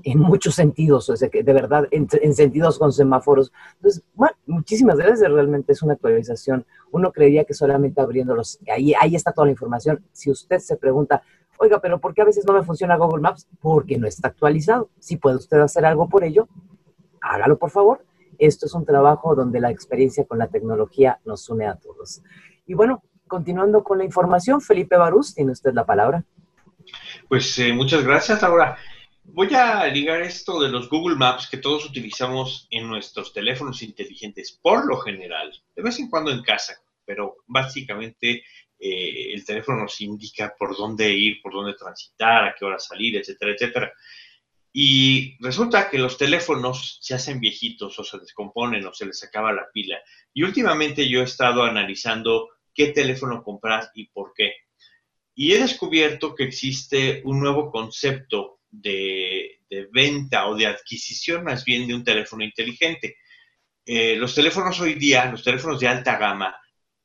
en 0.02 0.18
muchos 0.18 0.56
sentidos, 0.56 1.08
o 1.10 1.16
sea, 1.16 1.28
que 1.28 1.44
de 1.44 1.52
verdad, 1.52 1.86
en, 1.92 2.08
sentidos 2.34 2.76
con 2.76 2.92
semáforos. 2.92 3.52
Entonces, 3.76 4.02
bueno, 4.14 4.34
muchísimas 4.46 4.96
gracias, 4.96 5.30
realmente 5.30 5.72
es 5.72 5.82
una 5.82 5.92
actualización. 5.92 6.66
Uno 6.90 7.12
creería 7.12 7.44
que 7.44 7.54
solamente 7.54 8.00
abriéndolos, 8.00 8.58
ahí, 8.74 8.94
ahí 9.00 9.14
está 9.14 9.30
toda 9.30 9.44
la 9.44 9.52
información. 9.52 10.04
Si 10.10 10.28
usted 10.28 10.58
se 10.58 10.76
pregunta, 10.76 11.22
oiga, 11.60 11.80
pero 11.80 12.00
¿por 12.00 12.12
qué 12.12 12.22
a 12.22 12.24
veces 12.24 12.44
no 12.44 12.52
me 12.52 12.64
funciona 12.64 12.96
Google 12.96 13.22
Maps? 13.22 13.46
Porque 13.60 13.96
no 13.96 14.08
está 14.08 14.26
actualizado. 14.26 14.90
Si 14.98 15.18
puede 15.18 15.36
usted 15.36 15.60
hacer 15.60 15.84
algo 15.84 16.08
por 16.08 16.24
ello, 16.24 16.48
hágalo 17.20 17.60
por 17.60 17.70
favor. 17.70 18.04
Esto 18.38 18.66
es 18.66 18.74
un 18.74 18.84
trabajo 18.84 19.36
donde 19.36 19.60
la 19.60 19.70
experiencia 19.70 20.24
con 20.24 20.38
la 20.38 20.48
tecnología 20.48 21.20
nos 21.24 21.48
une 21.48 21.68
a 21.68 21.76
todos. 21.76 22.24
Y 22.66 22.74
bueno, 22.74 23.04
continuando 23.30 23.82
con 23.82 23.98
la 23.98 24.04
información, 24.04 24.60
Felipe 24.60 24.96
Barús, 24.96 25.34
tiene 25.34 25.52
usted 25.52 25.72
la 25.72 25.86
palabra. 25.86 26.24
Pues 27.28 27.58
eh, 27.60 27.72
muchas 27.72 28.04
gracias, 28.04 28.42
Laura. 28.42 28.76
Voy 29.22 29.54
a 29.54 29.86
ligar 29.86 30.20
esto 30.22 30.60
de 30.60 30.68
los 30.68 30.90
Google 30.90 31.16
Maps 31.16 31.48
que 31.48 31.58
todos 31.58 31.86
utilizamos 31.86 32.66
en 32.70 32.88
nuestros 32.88 33.32
teléfonos 33.32 33.82
inteligentes, 33.82 34.58
por 34.60 34.86
lo 34.86 34.98
general, 34.98 35.52
de 35.76 35.82
vez 35.82 36.00
en 36.00 36.10
cuando 36.10 36.32
en 36.32 36.42
casa, 36.42 36.74
pero 37.06 37.36
básicamente 37.46 38.42
eh, 38.78 39.32
el 39.32 39.44
teléfono 39.44 39.82
nos 39.82 40.00
indica 40.00 40.52
por 40.58 40.76
dónde 40.76 41.12
ir, 41.12 41.40
por 41.40 41.52
dónde 41.52 41.74
transitar, 41.74 42.44
a 42.44 42.54
qué 42.58 42.64
hora 42.64 42.80
salir, 42.80 43.16
etcétera, 43.16 43.52
etcétera. 43.52 43.92
Y 44.72 45.36
resulta 45.40 45.88
que 45.88 45.98
los 45.98 46.18
teléfonos 46.18 46.98
se 47.00 47.14
hacen 47.14 47.40
viejitos 47.40 47.98
o 47.98 48.04
se 48.04 48.18
descomponen 48.18 48.86
o 48.86 48.92
se 48.92 49.06
les 49.06 49.22
acaba 49.22 49.52
la 49.52 49.68
pila. 49.72 49.98
Y 50.32 50.42
últimamente 50.42 51.08
yo 51.08 51.20
he 51.20 51.24
estado 51.24 51.62
analizando 51.62 52.48
qué 52.74 52.88
teléfono 52.88 53.42
comprar 53.42 53.90
y 53.94 54.08
por 54.08 54.32
qué. 54.34 54.54
Y 55.34 55.52
he 55.52 55.58
descubierto 55.58 56.34
que 56.34 56.44
existe 56.44 57.22
un 57.24 57.40
nuevo 57.40 57.70
concepto 57.70 58.60
de, 58.70 59.60
venta 59.92 60.46
o 60.48 60.54
de 60.54 60.66
adquisición 60.66 61.44
más 61.44 61.64
bien 61.64 61.86
de 61.86 61.94
un 61.94 62.04
teléfono 62.04 62.44
inteligente. 62.44 63.16
Eh, 63.84 64.16
los 64.16 64.34
teléfonos 64.34 64.80
hoy 64.80 64.94
día, 64.94 65.30
los 65.30 65.42
teléfonos 65.42 65.80
de 65.80 65.88
alta 65.88 66.16
gama, 66.18 66.56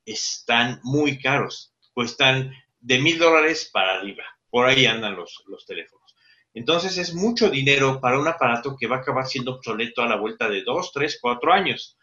están 0.06 0.80
muy 0.84 1.20
caros, 1.20 1.74
cuestan 1.94 2.54
de 2.80 3.00
mil 3.00 3.18
dólares 3.18 3.70
para 3.72 3.96
arriba, 3.96 4.24
por 4.50 4.68
ahí 4.68 4.86
andan 4.86 5.16
los, 5.16 5.44
los 5.48 5.66
teléfonos. 5.66 6.16
Entonces 6.54 6.98
es 6.98 7.14
mucho 7.14 7.50
dinero 7.50 8.00
para 8.00 8.20
un 8.20 8.28
aparato 8.28 8.78
que 8.80 8.88
va 8.88 8.98
a 8.98 9.00
acabar 9.00 9.26
siendo 9.26 9.56
obsoleto 9.56 10.02
a 10.02 10.08
la 10.08 10.16
vuelta 10.16 10.48
de 10.48 10.64
dos, 10.64 10.92
tres, 10.94 11.20
cuatro 11.22 11.52
años. 11.52 11.98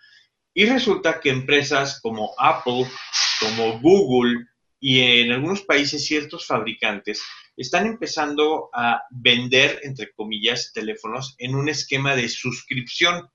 Y 0.55 0.67
resulta 0.67 1.21
que 1.21 1.31
empresas 1.31 2.01
como 2.01 2.33
Apple, 2.39 2.87
como 3.41 3.81
Google 3.81 4.47
y 4.79 5.01
en 5.01 5.33
algunos 5.33 5.63
países 5.63 6.05
ciertos 6.05 6.47
fabricantes 6.47 7.23
están 7.57 7.87
empezando 7.87 8.69
a 8.75 9.03
vender, 9.11 9.81
entre 9.85 10.13
comillas, 10.13 10.73
teléfonos 10.73 11.35
en 11.39 11.55
un 11.55 11.69
esquema 11.69 12.17
de 12.17 12.29
suscripción. 12.29 13.29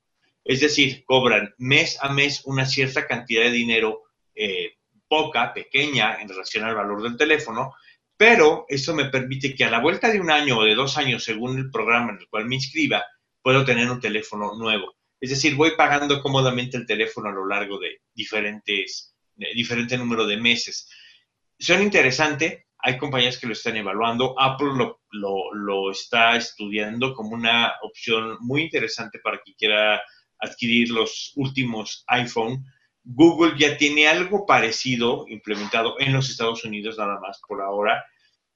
Es 0.44 0.60
decir, 0.60 1.04
cobran 1.06 1.54
mes 1.58 1.98
a 2.02 2.12
mes 2.12 2.42
una 2.46 2.66
cierta 2.66 3.08
cantidad 3.08 3.44
de 3.44 3.52
dinero, 3.52 4.04
eh, 4.36 4.74
poca, 5.08 5.54
pequeña, 5.54 6.22
en 6.22 6.30
relación 6.30 6.66
al 6.66 6.76
valor 6.76 7.02
del 7.02 7.18
teléfono, 7.18 7.74
pero 8.18 8.66
eso 8.68 8.94
me 8.94 9.06
permite 9.06 9.56
que 9.56 9.64
a 9.64 9.70
la 9.70 9.80
vuelta 9.80 10.12
de 10.12 10.20
un 10.20 10.32
año 10.32 10.58
o 10.58 10.64
de 10.64 10.76
dos 10.76 10.98
años, 10.98 11.24
según 11.24 11.58
el 11.58 11.72
programa 11.72 12.12
en 12.12 12.18
el 12.18 12.28
cual 12.28 12.46
me 12.46 12.56
inscriba, 12.56 13.06
puedo 13.42 13.64
tener 13.64 13.90
un 13.90 14.02
teléfono 14.02 14.56
nuevo. 14.58 14.97
Es 15.20 15.30
decir, 15.32 15.56
voy 15.56 15.72
pagando 15.76 16.22
cómodamente 16.22 16.78
el 16.78 16.86
teléfono 16.86 17.30
a 17.30 17.34
lo 17.34 17.48
largo 17.48 17.80
de 17.80 18.02
diferentes, 18.14 19.16
de 19.36 19.48
diferente 19.54 19.98
número 19.98 20.26
de 20.26 20.38
meses. 20.38 20.90
Suena 21.58 21.84
interesante, 21.84 22.68
hay 22.80 22.98
compañías 22.98 23.38
que 23.38 23.48
lo 23.48 23.54
están 23.54 23.76
evaluando. 23.78 24.40
Apple 24.40 24.70
lo, 25.12 25.92
está 25.92 26.36
estudiando 26.36 27.14
como 27.14 27.32
una 27.32 27.74
opción 27.82 28.38
muy 28.42 28.64
interesante 28.64 29.20
para 29.20 29.42
quien 29.42 29.56
quiera 29.58 30.02
adquirir 30.40 30.92
los 30.92 31.34
últimos 31.36 32.04
iPhone. 32.08 32.64
Google 33.04 33.58
ya 33.58 33.78
tiene 33.78 34.08
algo 34.08 34.46
parecido 34.46 35.26
implementado 35.28 35.96
en 36.00 36.14
los 36.14 36.30
Estados 36.30 36.64
Unidos 36.66 36.98
nada 36.98 37.20
más 37.20 37.40
por 37.48 37.62
ahora 37.62 38.06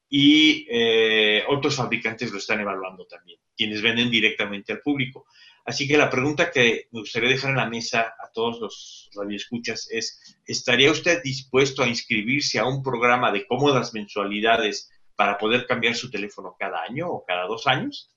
y 0.09 0.67
eh, 0.69 1.43
otros 1.47 1.77
fabricantes 1.77 2.31
lo 2.31 2.37
están 2.37 2.59
evaluando 2.59 3.05
también, 3.07 3.39
quienes 3.55 3.81
venden 3.81 4.11
directamente 4.11 4.73
al 4.73 4.81
público. 4.81 5.25
Así 5.65 5.87
que 5.87 5.97
la 5.97 6.09
pregunta 6.09 6.51
que 6.51 6.87
me 6.91 7.01
gustaría 7.01 7.29
dejar 7.29 7.51
en 7.51 7.57
la 7.57 7.69
mesa 7.69 8.13
a 8.19 8.31
todos 8.33 8.59
los 8.59 9.09
radioescuchas 9.15 9.87
es, 9.91 10.37
¿estaría 10.45 10.91
usted 10.91 11.21
dispuesto 11.23 11.83
a 11.83 11.87
inscribirse 11.87 12.59
a 12.59 12.65
un 12.65 12.81
programa 12.81 13.31
de 13.31 13.45
cómodas 13.45 13.93
mensualidades 13.93 14.89
para 15.15 15.37
poder 15.37 15.67
cambiar 15.67 15.95
su 15.95 16.09
teléfono 16.09 16.55
cada 16.57 16.81
año 16.81 17.07
o 17.09 17.23
cada 17.25 17.45
dos 17.45 17.67
años? 17.67 18.09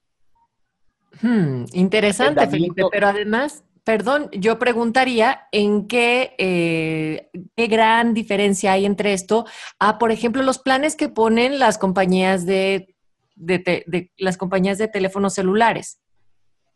Hmm, 1.20 1.64
interesante, 1.72 2.46
Felipe, 2.48 2.82
pero 2.90 3.08
además, 3.08 3.62
perdón, 3.84 4.30
yo 4.32 4.58
preguntaría 4.58 5.46
en 5.52 5.86
qué, 5.86 6.34
eh, 6.38 7.28
qué 7.54 7.66
gran 7.66 8.14
diferencia 8.14 8.72
hay 8.72 8.86
entre 8.86 9.12
esto 9.12 9.44
a, 9.78 9.98
por 9.98 10.10
ejemplo, 10.12 10.42
los 10.42 10.58
planes 10.58 10.96
que 10.96 11.10
ponen 11.10 11.58
las 11.58 11.76
compañías 11.76 12.46
de, 12.46 12.96
de 13.36 14.10
las 14.16 14.38
compañías 14.38 14.78
de 14.78 14.88
teléfonos 14.88 15.34
celulares 15.34 16.00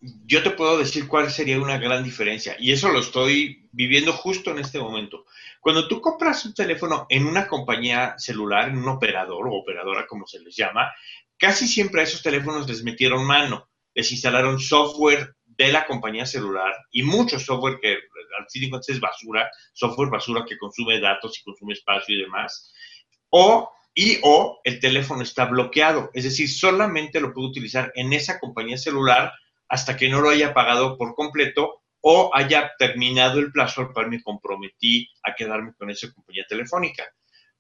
yo 0.01 0.43
te 0.43 0.51
puedo 0.51 0.79
decir 0.79 1.09
cuál 1.09 1.31
sería 1.31 1.61
una 1.61 1.79
gran 1.79 2.05
diferencia 2.05 2.57
y 2.59 2.73
eso 2.73 2.91
lo 2.91 3.01
estoy 3.01 3.69
viviendo 3.73 4.13
justo 4.13 4.51
en 4.51 4.59
este 4.59 4.79
momento. 4.79 5.27
Cuando 5.61 5.89
tú 5.89 6.01
compras 6.01 6.45
un 6.45 6.55
teléfono 6.55 7.07
en 7.09 7.27
una 7.27 7.49
compañía 7.49 8.15
celular, 8.17 8.69
en 8.69 8.79
un 8.79 8.89
operador 8.89 9.49
o 9.49 9.55
operadora 9.55 10.07
como 10.07 10.27
se 10.27 10.41
les 10.41 10.55
llama, 10.55 10.93
casi 11.37 11.67
siempre 11.67 12.01
a 12.01 12.05
esos 12.05 12.23
teléfonos 12.23 12.69
les 12.69 12.85
metieron 12.85 13.27
mano, 13.27 13.69
les 13.95 14.11
instalaron 14.13 14.61
software 14.61 15.35
de 15.45 15.73
la 15.73 15.85
compañía 15.85 16.25
celular 16.25 16.73
y 16.93 17.03
mucho 17.03 17.41
software 17.41 17.81
que 17.81 17.95
al 18.39 18.47
fin 18.49 18.63
de 18.63 18.71
cuentas 18.71 18.89
es 18.91 19.01
basura, 19.01 19.51
software 19.73 20.11
basura 20.11 20.45
que 20.49 20.57
consume 20.57 21.01
datos 21.01 21.39
y 21.41 21.43
consume 21.43 21.73
espacio 21.73 22.15
y 22.15 22.23
demás. 22.23 22.73
O 23.31 23.73
y 23.93 24.21
o 24.23 24.61
el 24.63 24.79
teléfono 24.79 25.23
está 25.23 25.47
bloqueado, 25.47 26.11
es 26.15 26.23
decir, 26.23 26.49
solamente 26.49 27.21
lo 27.21 27.33
puedo 27.33 27.49
utilizar 27.49 27.91
en 27.97 28.13
esa 28.13 28.39
compañía 28.39 28.79
celular 28.79 29.33
hasta 29.69 29.97
que 29.97 30.09
no 30.09 30.21
lo 30.21 30.31
haya 30.31 30.55
pagado 30.55 30.97
por 30.97 31.15
completo 31.15 31.83
o 32.01 32.31
haya 32.35 32.73
terminado 32.79 33.41
el 33.41 33.53
plazo 33.53 33.83
al 33.83 33.93
cual 33.93 34.09
me 34.09 34.23
comprometí 34.23 35.09
a 35.23 35.35
quedarme 35.35 35.75
con 35.75 35.91
esa 35.91 36.13
compañía 36.13 36.45
telefónica. 36.49 37.05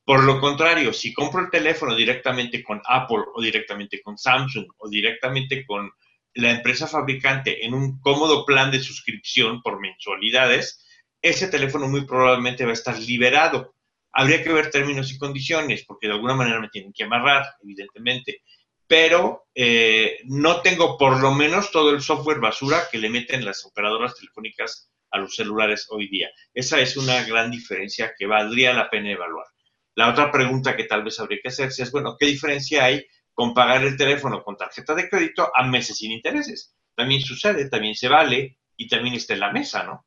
Por 0.04 0.24
lo 0.24 0.40
contrario, 0.40 0.92
si 0.92 1.12
compro 1.12 1.42
el 1.42 1.50
teléfono 1.50 1.94
directamente 1.94 2.62
con 2.62 2.80
Apple 2.86 3.24
o 3.34 3.42
directamente 3.42 4.00
con 4.00 4.16
Samsung 4.16 4.66
o 4.78 4.88
directamente 4.88 5.66
con 5.66 5.90
la 6.34 6.50
empresa 6.50 6.86
fabricante 6.86 7.64
en 7.64 7.74
un 7.74 8.00
cómodo 8.00 8.46
plan 8.46 8.70
de 8.70 8.80
suscripción 8.80 9.60
por 9.60 9.80
mensualidades, 9.80 10.84
ese 11.20 11.48
teléfono 11.48 11.88
muy 11.88 12.06
probablemente 12.06 12.64
va 12.64 12.70
a 12.70 12.74
estar 12.74 12.98
liberado. 12.98 13.74
Habría 14.12 14.42
que 14.42 14.52
ver 14.52 14.70
términos 14.70 15.12
y 15.12 15.18
condiciones, 15.18 15.84
porque 15.84 16.06
de 16.06 16.14
alguna 16.14 16.34
manera 16.34 16.60
me 16.60 16.68
tienen 16.68 16.92
que 16.92 17.04
amarrar, 17.04 17.44
evidentemente 17.62 18.42
pero 18.88 19.46
eh, 19.54 20.18
no 20.24 20.62
tengo 20.62 20.96
por 20.96 21.20
lo 21.20 21.32
menos 21.32 21.70
todo 21.70 21.90
el 21.90 22.00
software 22.00 22.40
basura 22.40 22.84
que 22.90 22.98
le 22.98 23.10
meten 23.10 23.44
las 23.44 23.64
operadoras 23.66 24.16
telefónicas 24.16 24.90
a 25.10 25.18
los 25.18 25.36
celulares 25.36 25.86
hoy 25.90 26.08
día. 26.08 26.30
Esa 26.54 26.80
es 26.80 26.96
una 26.96 27.22
gran 27.24 27.50
diferencia 27.50 28.14
que 28.18 28.26
valdría 28.26 28.72
la 28.72 28.88
pena 28.88 29.12
evaluar. 29.12 29.46
La 29.94 30.08
otra 30.10 30.30
pregunta 30.30 30.74
que 30.74 30.84
tal 30.84 31.04
vez 31.04 31.20
habría 31.20 31.38
que 31.42 31.48
hacerse 31.48 31.82
es, 31.82 31.92
bueno, 31.92 32.16
¿qué 32.18 32.26
diferencia 32.26 32.84
hay 32.84 33.04
con 33.34 33.52
pagar 33.52 33.84
el 33.84 33.96
teléfono 33.96 34.42
con 34.42 34.56
tarjeta 34.56 34.94
de 34.94 35.08
crédito 35.08 35.50
a 35.54 35.64
meses 35.64 35.98
sin 35.98 36.12
intereses? 36.12 36.74
También 36.94 37.20
sucede, 37.20 37.68
también 37.68 37.94
se 37.94 38.08
vale 38.08 38.58
y 38.76 38.88
también 38.88 39.14
está 39.14 39.34
en 39.34 39.40
la 39.40 39.52
mesa, 39.52 39.84
¿no? 39.84 40.06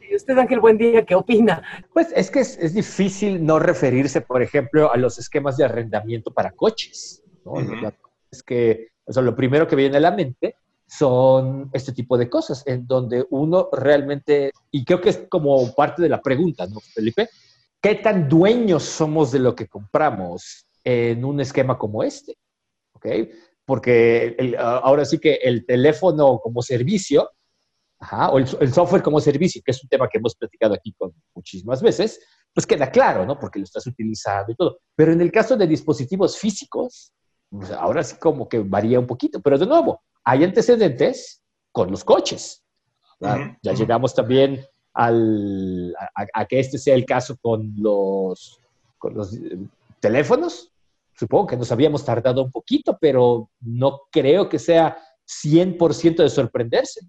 ¿Y 0.00 0.14
usted, 0.14 0.38
Ángel, 0.38 0.60
buen 0.60 0.78
día, 0.78 1.04
qué 1.04 1.14
opina? 1.14 1.84
Pues 1.92 2.12
es 2.14 2.30
que 2.30 2.40
es, 2.40 2.74
difícil 2.74 3.44
no 3.44 3.58
referirse, 3.58 4.20
por 4.20 4.42
ejemplo, 4.42 4.92
a 4.92 4.96
los 4.96 5.18
esquemas 5.18 5.56
de 5.56 5.64
arrendamiento 5.64 6.32
para 6.32 6.52
coches. 6.52 7.22
¿no? 7.44 7.54
Que 8.46 8.88
lo 9.06 9.34
primero 9.34 9.66
que 9.66 9.76
viene 9.76 9.96
a 9.96 10.00
la 10.00 10.10
mente 10.10 10.56
son 10.86 11.70
este 11.72 11.92
tipo 11.92 12.16
de 12.16 12.30
cosas, 12.30 12.62
en 12.66 12.86
donde 12.86 13.24
uno 13.30 13.68
realmente, 13.72 14.52
y 14.70 14.84
creo 14.84 15.00
que 15.00 15.10
es 15.10 15.26
como 15.28 15.74
parte 15.74 16.02
de 16.02 16.08
la 16.08 16.20
pregunta, 16.20 16.66
¿no, 16.66 16.80
Felipe? 16.80 17.28
¿Qué 17.80 17.96
tan 17.96 18.28
dueños 18.28 18.84
somos 18.84 19.32
de 19.32 19.40
lo 19.40 19.54
que 19.54 19.68
compramos 19.68 20.66
en 20.84 21.24
un 21.24 21.40
esquema 21.40 21.76
como 21.76 22.02
este? 22.02 22.36
¿Ok? 22.92 23.06
Porque 23.64 24.54
ahora 24.58 25.04
sí 25.04 25.18
que 25.18 25.34
el 25.34 25.66
teléfono 25.66 26.38
como 26.38 26.62
servicio, 26.62 27.30
o 28.30 28.38
el, 28.38 28.46
el, 28.60 28.72
software 28.72 29.02
como 29.02 29.20
servicio, 29.20 29.62
que 29.64 29.72
es 29.72 29.82
un 29.82 29.88
tema 29.88 30.08
que 30.08 30.18
hemos 30.18 30.36
platicado 30.36 30.74
aquí 30.74 30.92
con 30.96 31.12
muchísimas 31.34 31.82
veces, 31.82 32.20
pues 32.52 32.66
queda 32.66 32.90
claro, 32.90 33.26
¿no? 33.26 33.38
Porque 33.38 33.58
lo 33.58 33.64
estás 33.64 33.86
utilizando 33.86 34.52
y 34.52 34.54
todo. 34.54 34.78
Pero 34.94 35.12
en 35.12 35.20
el 35.20 35.32
caso 35.32 35.56
de 35.56 35.66
dispositivos 35.66 36.38
físicos, 36.38 37.12
ahora 37.78 38.02
sí 38.02 38.16
como 38.18 38.48
que 38.48 38.60
varía 38.60 38.98
un 38.98 39.06
poquito, 39.06 39.40
pero 39.40 39.58
de 39.58 39.66
nuevo, 39.66 40.02
hay 40.24 40.44
antecedentes 40.44 41.42
con 41.72 41.90
los 41.90 42.04
coches. 42.04 42.62
Ya 43.20 43.72
llegamos 43.72 44.14
también 44.14 44.64
al, 44.92 45.94
a, 46.14 46.44
que 46.46 46.60
este 46.60 46.78
sea 46.78 46.94
el 46.94 47.04
caso 47.04 47.36
con 47.40 47.74
los, 47.76 48.58
con 48.98 49.14
los 49.14 49.34
eh, 49.34 49.58
teléfonos. 50.00 50.70
Supongo 51.14 51.46
que 51.46 51.56
nos 51.56 51.72
habíamos 51.72 52.04
tardado 52.04 52.42
un 52.42 52.50
poquito, 52.50 52.96
pero 53.00 53.50
no 53.60 54.02
creo 54.10 54.48
que 54.48 54.58
sea 54.58 54.98
100% 55.26 56.16
de 56.16 56.28
sorprenderse. 56.28 57.00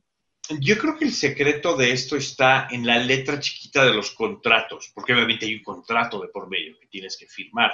Yo 0.62 0.78
creo 0.78 0.98
que 0.98 1.06
el 1.06 1.12
secreto 1.12 1.76
de 1.76 1.92
esto 1.92 2.16
está 2.16 2.68
en 2.72 2.86
la 2.86 3.00
letra 3.00 3.40
chiquita 3.40 3.86
de 3.86 3.94
los 3.94 4.12
contratos, 4.12 4.92
porque 4.94 5.14
obviamente 5.14 5.46
hay 5.46 5.56
un 5.56 5.64
contrato 5.64 6.22
de 6.22 6.30
por 6.30 6.50
medio 6.50 6.78
que 6.80 6.88
tienes 6.88 7.18
que 7.18 7.28
firmar. 7.28 7.72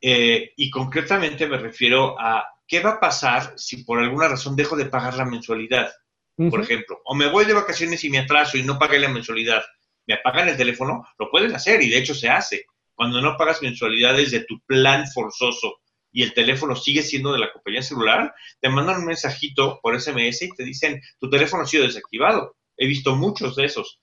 Eh, 0.00 0.52
y 0.56 0.70
concretamente 0.70 1.46
me 1.46 1.58
refiero 1.58 2.20
a 2.20 2.44
qué 2.66 2.80
va 2.80 2.92
a 2.92 3.00
pasar 3.00 3.54
si 3.56 3.84
por 3.84 3.98
alguna 3.98 4.28
razón 4.28 4.56
dejo 4.56 4.76
de 4.76 4.86
pagar 4.86 5.16
la 5.16 5.24
mensualidad. 5.24 5.92
Por 6.36 6.60
ejemplo, 6.60 7.00
o 7.06 7.14
me 7.14 7.28
voy 7.28 7.46
de 7.46 7.54
vacaciones 7.54 8.04
y 8.04 8.10
me 8.10 8.18
atraso 8.18 8.58
y 8.58 8.62
no 8.62 8.78
pagué 8.78 8.98
la 8.98 9.08
mensualidad, 9.08 9.64
me 10.06 10.14
apagan 10.14 10.48
el 10.48 10.56
teléfono, 10.58 11.02
lo 11.18 11.30
pueden 11.30 11.54
hacer 11.54 11.82
y 11.82 11.88
de 11.88 11.96
hecho 11.96 12.14
se 12.14 12.28
hace. 12.28 12.66
Cuando 12.94 13.22
no 13.22 13.38
pagas 13.38 13.62
mensualidades 13.62 14.30
de 14.32 14.40
tu 14.40 14.60
plan 14.66 15.06
forzoso 15.06 15.80
y 16.12 16.22
el 16.22 16.34
teléfono 16.34 16.76
sigue 16.76 17.02
siendo 17.02 17.32
de 17.32 17.38
la 17.38 17.52
compañía 17.52 17.82
celular, 17.82 18.34
te 18.60 18.68
mandan 18.68 18.98
un 18.98 19.06
mensajito 19.06 19.80
por 19.82 19.98
SMS 19.98 20.42
y 20.42 20.54
te 20.54 20.64
dicen, 20.64 21.00
tu 21.18 21.30
teléfono 21.30 21.62
ha 21.62 21.66
sido 21.66 21.84
desactivado. 21.84 22.56
He 22.76 22.86
visto 22.86 23.16
muchos 23.16 23.56
de 23.56 23.64
esos. 23.64 23.98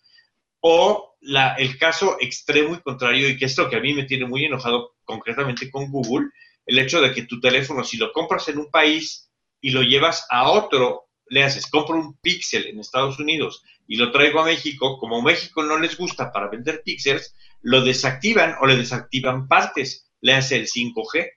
O 0.60 1.16
la, 1.22 1.54
el 1.56 1.78
caso 1.78 2.18
extremo 2.20 2.76
y 2.76 2.82
contrario, 2.82 3.30
y 3.30 3.38
que 3.38 3.46
es 3.46 3.58
lo 3.58 3.70
que 3.70 3.76
a 3.76 3.80
mí 3.80 3.94
me 3.94 4.04
tiene 4.04 4.26
muy 4.26 4.46
enojado 4.46 4.93
concretamente 5.04 5.70
con 5.70 5.92
Google, 5.92 6.30
el 6.66 6.80
hecho 6.80 7.02
de 7.02 7.14
que 7.14 7.24
tu 7.24 7.40
teléfono, 7.40 7.84
si 7.84 7.98
lo 7.98 8.12
compras 8.12 8.48
en 8.48 8.58
un 8.58 8.72
país 8.72 9.30
y 9.62 9.72
lo 9.72 9.82
llevas 9.82 10.26
a 10.30 10.50
otro, 10.50 11.10
le 11.28 11.44
haces, 11.44 11.68
compro 11.68 11.96
un 11.96 12.18
Pixel 12.18 12.68
en 12.68 12.80
Estados 12.80 13.20
Unidos 13.20 13.64
y 13.88 13.98
lo 13.98 14.12
traigo 14.12 14.40
a 14.40 14.46
México, 14.46 14.98
como 14.98 15.22
México 15.22 15.64
no 15.64 15.78
les 15.78 15.98
gusta 15.98 16.32
para 16.32 16.50
vender 16.50 16.84
píxeles, 16.84 17.36
lo 17.62 17.82
desactivan 17.82 18.56
o 18.62 18.66
le 18.66 18.78
desactivan 18.78 19.48
partes, 19.48 20.10
le 20.22 20.34
hace 20.34 20.56
el 20.56 20.68
5G. 20.68 21.32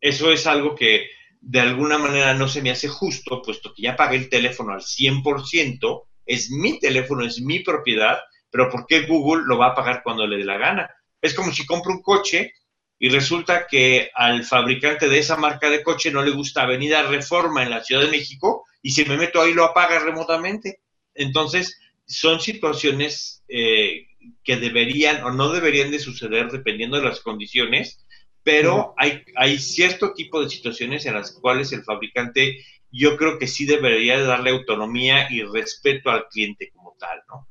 Eso 0.00 0.32
es 0.32 0.46
algo 0.46 0.74
que 0.74 1.08
de 1.40 1.60
alguna 1.60 1.98
manera 1.98 2.34
no 2.34 2.48
se 2.48 2.62
me 2.62 2.70
hace 2.70 2.88
justo, 2.88 3.42
puesto 3.42 3.72
que 3.74 3.82
ya 3.82 3.96
pagué 3.96 4.16
el 4.16 4.28
teléfono 4.28 4.72
al 4.72 4.80
100%, 4.80 6.04
es 6.26 6.50
mi 6.50 6.78
teléfono, 6.78 7.24
es 7.24 7.40
mi 7.40 7.60
propiedad, 7.60 8.18
pero 8.50 8.70
¿por 8.70 8.86
qué 8.86 9.06
Google 9.06 9.44
lo 9.46 9.58
va 9.58 9.68
a 9.68 9.74
pagar 9.74 10.02
cuando 10.02 10.26
le 10.26 10.38
dé 10.38 10.44
la 10.44 10.58
gana? 10.58 10.90
Es 11.20 11.34
como 11.34 11.52
si 11.52 11.66
compro 11.66 11.92
un 11.92 12.02
coche 12.02 12.52
y 12.98 13.08
resulta 13.08 13.66
que 13.66 14.10
al 14.14 14.44
fabricante 14.44 15.08
de 15.08 15.18
esa 15.18 15.36
marca 15.36 15.68
de 15.68 15.82
coche 15.82 16.10
no 16.10 16.22
le 16.22 16.30
gusta 16.30 16.62
Avenida 16.62 17.02
Reforma 17.02 17.62
en 17.62 17.70
la 17.70 17.82
Ciudad 17.82 18.02
de 18.02 18.10
México 18.10 18.64
y 18.82 18.92
si 18.92 19.04
me 19.04 19.16
meto 19.16 19.40
ahí 19.40 19.52
lo 19.52 19.64
apaga 19.64 19.98
remotamente. 19.98 20.80
Entonces, 21.14 21.80
son 22.06 22.40
situaciones 22.40 23.42
eh, 23.48 24.08
que 24.42 24.56
deberían 24.56 25.24
o 25.24 25.30
no 25.32 25.50
deberían 25.50 25.90
de 25.90 25.98
suceder 25.98 26.50
dependiendo 26.50 26.96
de 26.96 27.04
las 27.04 27.20
condiciones, 27.20 28.04
pero 28.42 28.94
hay, 28.98 29.22
hay 29.36 29.58
cierto 29.58 30.12
tipo 30.12 30.42
de 30.42 30.50
situaciones 30.50 31.06
en 31.06 31.14
las 31.14 31.32
cuales 31.32 31.72
el 31.72 31.82
fabricante 31.82 32.64
yo 32.90 33.16
creo 33.16 33.38
que 33.38 33.46
sí 33.46 33.64
debería 33.64 34.18
de 34.18 34.24
darle 34.24 34.50
autonomía 34.50 35.26
y 35.30 35.42
respeto 35.42 36.10
al 36.10 36.28
cliente 36.28 36.70
como 36.72 36.94
tal, 36.98 37.22
¿no? 37.28 37.48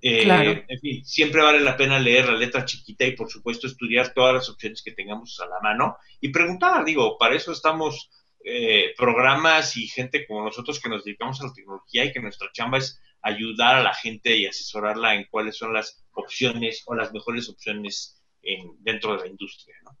Eh, 0.00 0.64
en 0.68 0.78
fin, 0.78 1.04
siempre 1.04 1.42
vale 1.42 1.60
la 1.60 1.76
pena 1.76 1.98
leer 1.98 2.28
la 2.28 2.36
letra 2.36 2.64
chiquita 2.64 3.04
y 3.04 3.16
por 3.16 3.28
supuesto 3.28 3.66
estudiar 3.66 4.12
todas 4.14 4.34
las 4.34 4.48
opciones 4.48 4.82
que 4.82 4.92
tengamos 4.92 5.40
a 5.40 5.46
la 5.46 5.58
mano 5.60 5.96
y 6.20 6.28
preguntar, 6.28 6.84
digo, 6.84 7.18
para 7.18 7.34
eso 7.34 7.50
estamos 7.50 8.10
eh, 8.44 8.94
programas 8.96 9.76
y 9.76 9.88
gente 9.88 10.24
como 10.26 10.44
nosotros 10.44 10.80
que 10.80 10.88
nos 10.88 11.04
dedicamos 11.04 11.40
a 11.40 11.46
la 11.46 11.52
tecnología 11.52 12.04
y 12.04 12.12
que 12.12 12.20
nuestra 12.20 12.48
chamba 12.52 12.78
es 12.78 13.00
ayudar 13.22 13.76
a 13.76 13.82
la 13.82 13.94
gente 13.94 14.36
y 14.36 14.46
asesorarla 14.46 15.16
en 15.16 15.26
cuáles 15.28 15.56
son 15.56 15.72
las 15.72 16.04
opciones 16.12 16.84
o 16.86 16.94
las 16.94 17.12
mejores 17.12 17.48
opciones 17.48 18.22
en, 18.42 18.76
dentro 18.78 19.16
de 19.16 19.24
la 19.24 19.26
industria, 19.26 19.74
¿no? 19.84 19.98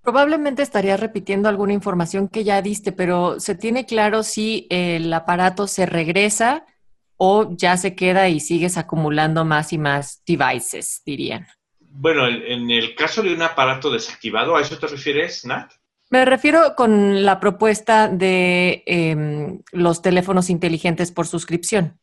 Probablemente 0.00 0.62
estaría 0.62 0.96
repitiendo 0.96 1.48
alguna 1.48 1.72
información 1.72 2.28
que 2.28 2.42
ya 2.42 2.62
diste, 2.62 2.92
pero 2.92 3.40
¿se 3.40 3.54
tiene 3.54 3.84
claro 3.84 4.22
si 4.22 4.66
el 4.70 5.12
aparato 5.12 5.66
se 5.66 5.86
regresa 5.86 6.64
o 7.18 7.54
ya 7.54 7.76
se 7.76 7.94
queda 7.94 8.28
y 8.28 8.40
sigues 8.40 8.78
acumulando 8.78 9.44
más 9.44 9.72
y 9.72 9.78
más 9.78 10.22
devices, 10.26 11.02
dirían? 11.04 11.46
Bueno, 11.80 12.26
en 12.26 12.70
el 12.70 12.94
caso 12.94 13.22
de 13.22 13.34
un 13.34 13.42
aparato 13.42 13.90
desactivado, 13.90 14.56
¿a 14.56 14.62
eso 14.62 14.78
te 14.78 14.86
refieres, 14.86 15.44
Nat? 15.44 15.72
Me 16.10 16.24
refiero 16.24 16.74
con 16.74 17.24
la 17.24 17.38
propuesta 17.38 18.08
de 18.08 18.82
em, 18.86 19.60
los 19.72 20.00
teléfonos 20.00 20.48
inteligentes 20.48 21.12
por 21.12 21.26
suscripción. 21.26 21.98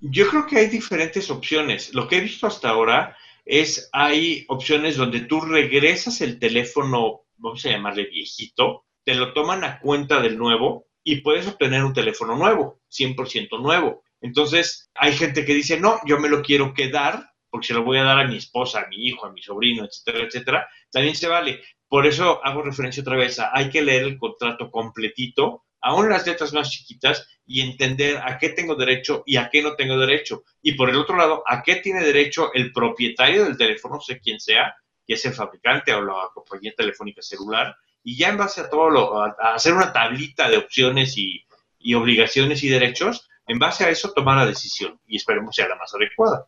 Yo 0.00 0.28
creo 0.28 0.46
que 0.46 0.58
hay 0.58 0.66
diferentes 0.66 1.30
opciones. 1.30 1.94
Lo 1.94 2.08
que 2.08 2.16
he 2.16 2.20
visto 2.20 2.46
hasta 2.46 2.70
ahora 2.70 3.16
es, 3.44 3.88
hay 3.92 4.44
opciones 4.48 4.96
donde 4.96 5.20
tú 5.20 5.40
regresas 5.40 6.20
el 6.22 6.38
teléfono, 6.38 7.22
vamos 7.36 7.64
a 7.66 7.70
llamarle 7.70 8.06
viejito, 8.06 8.84
te 9.04 9.14
lo 9.14 9.32
toman 9.32 9.62
a 9.62 9.78
cuenta 9.78 10.20
del 10.20 10.36
nuevo 10.36 10.86
y 11.04 11.20
puedes 11.20 11.46
obtener 11.46 11.84
un 11.84 11.92
teléfono 11.92 12.36
nuevo, 12.36 12.80
100% 12.90 13.62
nuevo. 13.62 14.02
Entonces, 14.20 14.90
hay 14.94 15.12
gente 15.12 15.44
que 15.44 15.54
dice, 15.54 15.78
no, 15.78 16.00
yo 16.06 16.18
me 16.18 16.28
lo 16.28 16.42
quiero 16.42 16.74
quedar 16.74 17.30
porque 17.50 17.68
se 17.68 17.74
lo 17.74 17.84
voy 17.84 17.98
a 17.98 18.04
dar 18.04 18.18
a 18.18 18.26
mi 18.26 18.36
esposa, 18.36 18.80
a 18.80 18.88
mi 18.88 19.06
hijo, 19.06 19.26
a 19.26 19.32
mi 19.32 19.40
sobrino, 19.42 19.84
etcétera, 19.84 20.24
etcétera. 20.24 20.68
También 20.90 21.14
se 21.14 21.28
vale. 21.28 21.62
Por 21.88 22.06
eso 22.06 22.44
hago 22.44 22.62
referencia 22.62 23.00
otra 23.02 23.16
vez 23.16 23.38
a, 23.38 23.50
hay 23.52 23.70
que 23.70 23.82
leer 23.82 24.02
el 24.02 24.18
contrato 24.18 24.70
completito, 24.70 25.64
aún 25.80 26.08
las 26.08 26.26
letras 26.26 26.52
más 26.52 26.70
chiquitas, 26.70 27.26
y 27.46 27.60
entender 27.60 28.18
a 28.18 28.38
qué 28.38 28.50
tengo 28.50 28.74
derecho 28.74 29.22
y 29.24 29.36
a 29.36 29.48
qué 29.48 29.62
no 29.62 29.76
tengo 29.76 29.96
derecho. 29.96 30.42
Y 30.60 30.72
por 30.72 30.90
el 30.90 30.96
otro 30.96 31.16
lado, 31.16 31.44
a 31.46 31.62
qué 31.62 31.76
tiene 31.76 32.02
derecho 32.02 32.52
el 32.52 32.72
propietario 32.72 33.44
del 33.44 33.56
teléfono, 33.56 34.00
sé 34.00 34.20
quién 34.20 34.40
sea, 34.40 34.74
que 35.06 35.14
es 35.14 35.24
el 35.24 35.32
fabricante 35.32 35.94
o 35.94 36.02
la 36.02 36.28
compañía 36.34 36.74
telefónica 36.76 37.22
celular, 37.22 37.76
y 38.02 38.18
ya 38.18 38.28
en 38.28 38.36
base 38.36 38.60
a 38.60 38.68
todo 38.68 38.90
lo, 38.90 39.22
hacer 39.40 39.72
una 39.74 39.92
tablita 39.92 40.50
de 40.50 40.58
opciones 40.58 41.16
y, 41.16 41.44
y 41.78 41.94
obligaciones 41.94 42.62
y 42.64 42.68
derechos, 42.68 43.28
en 43.46 43.58
base 43.58 43.84
a 43.84 43.90
eso 43.90 44.12
tomar 44.12 44.36
la 44.36 44.46
decisión 44.46 45.00
y 45.06 45.16
esperemos 45.16 45.54
sea 45.54 45.68
la 45.68 45.76
más 45.76 45.94
adecuada. 45.94 46.46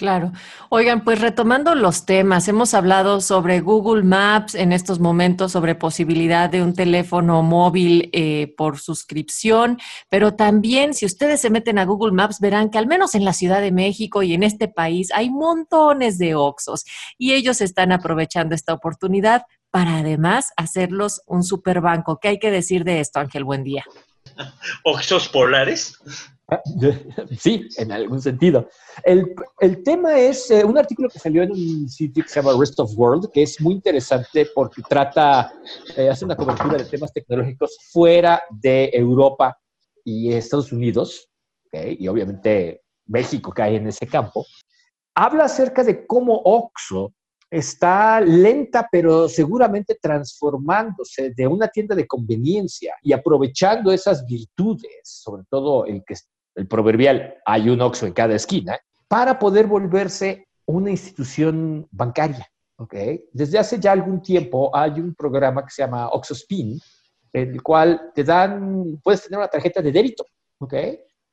Claro. 0.00 0.32
Oigan, 0.70 1.04
pues 1.04 1.20
retomando 1.20 1.74
los 1.74 2.06
temas, 2.06 2.48
hemos 2.48 2.72
hablado 2.72 3.20
sobre 3.20 3.60
Google 3.60 4.02
Maps 4.02 4.54
en 4.54 4.72
estos 4.72 4.98
momentos, 4.98 5.52
sobre 5.52 5.74
posibilidad 5.74 6.48
de 6.48 6.62
un 6.62 6.72
teléfono 6.72 7.42
móvil 7.42 8.08
eh, 8.14 8.54
por 8.56 8.78
suscripción, 8.78 9.78
pero 10.08 10.36
también 10.36 10.94
si 10.94 11.04
ustedes 11.04 11.42
se 11.42 11.50
meten 11.50 11.78
a 11.78 11.84
Google 11.84 12.12
Maps 12.12 12.40
verán 12.40 12.70
que 12.70 12.78
al 12.78 12.86
menos 12.86 13.14
en 13.14 13.26
la 13.26 13.34
Ciudad 13.34 13.60
de 13.60 13.72
México 13.72 14.22
y 14.22 14.32
en 14.32 14.42
este 14.42 14.68
país 14.68 15.12
hay 15.12 15.28
montones 15.28 16.16
de 16.16 16.34
Oxos 16.34 16.86
y 17.18 17.34
ellos 17.34 17.60
están 17.60 17.92
aprovechando 17.92 18.54
esta 18.54 18.72
oportunidad 18.72 19.42
para 19.70 19.98
además 19.98 20.50
hacerlos 20.56 21.20
un 21.26 21.44
superbanco. 21.44 22.18
¿Qué 22.18 22.28
hay 22.28 22.38
que 22.38 22.50
decir 22.50 22.84
de 22.84 23.00
esto, 23.00 23.20
Ángel? 23.20 23.44
Buen 23.44 23.64
día. 23.64 23.84
¿Oxos 24.84 25.28
polares? 25.28 25.98
Sí, 27.38 27.68
en 27.76 27.92
algún 27.92 28.20
sentido. 28.20 28.68
El, 29.04 29.36
el 29.60 29.84
tema 29.84 30.18
es 30.18 30.50
eh, 30.50 30.64
un 30.64 30.76
artículo 30.76 31.08
que 31.08 31.20
salió 31.20 31.44
en 31.44 31.52
un 31.52 31.88
sitio 31.88 32.24
que 32.24 32.28
se 32.28 32.42
llama 32.42 32.58
Rest 32.58 32.80
of 32.80 32.90
World, 32.96 33.30
que 33.32 33.44
es 33.44 33.60
muy 33.60 33.74
interesante 33.74 34.48
porque 34.52 34.82
trata, 34.88 35.52
eh, 35.96 36.08
hace 36.08 36.24
una 36.24 36.34
cobertura 36.34 36.76
de 36.76 36.86
temas 36.86 37.12
tecnológicos 37.12 37.78
fuera 37.92 38.42
de 38.50 38.90
Europa 38.92 39.56
y 40.04 40.32
Estados 40.32 40.72
Unidos, 40.72 41.28
y 41.72 42.08
obviamente 42.08 42.82
México 43.06 43.52
cae 43.52 43.76
en 43.76 43.86
ese 43.86 44.06
campo. 44.08 44.44
Habla 45.14 45.44
acerca 45.44 45.84
de 45.84 46.04
cómo 46.04 46.40
Oxo 46.44 47.14
está 47.50 48.20
lenta, 48.20 48.88
pero 48.90 49.28
seguramente 49.28 49.98
transformándose 50.00 51.30
de 51.30 51.46
una 51.46 51.68
tienda 51.68 51.94
de 51.94 52.06
conveniencia 52.06 52.94
y 53.02 53.12
aprovechando 53.12 53.90
esas 53.90 54.24
virtudes, 54.24 55.00
sobre 55.02 55.42
todo 55.50 55.84
el 55.84 56.04
que 56.04 56.14
el 56.54 56.68
proverbial 56.68 57.34
hay 57.44 57.68
un 57.68 57.80
Oxxo 57.80 58.06
en 58.06 58.12
cada 58.12 58.36
esquina, 58.36 58.78
para 59.08 59.38
poder 59.38 59.66
volverse 59.66 60.46
una 60.66 60.90
institución 60.90 61.88
bancaria. 61.90 62.46
¿okay? 62.76 63.24
Desde 63.32 63.58
hace 63.58 63.80
ya 63.80 63.92
algún 63.92 64.22
tiempo 64.22 64.70
hay 64.74 64.92
un 65.00 65.14
programa 65.14 65.64
que 65.64 65.70
se 65.70 65.82
llama 65.82 66.08
Oxxo 66.08 66.34
Spin, 66.34 66.78
en 67.32 67.50
el 67.52 67.62
cual 67.62 68.12
te 68.14 68.22
dan, 68.24 69.00
puedes 69.02 69.22
tener 69.22 69.38
una 69.38 69.48
tarjeta 69.48 69.82
de 69.82 69.92
débito, 69.92 70.24
¿ok? 70.58 70.74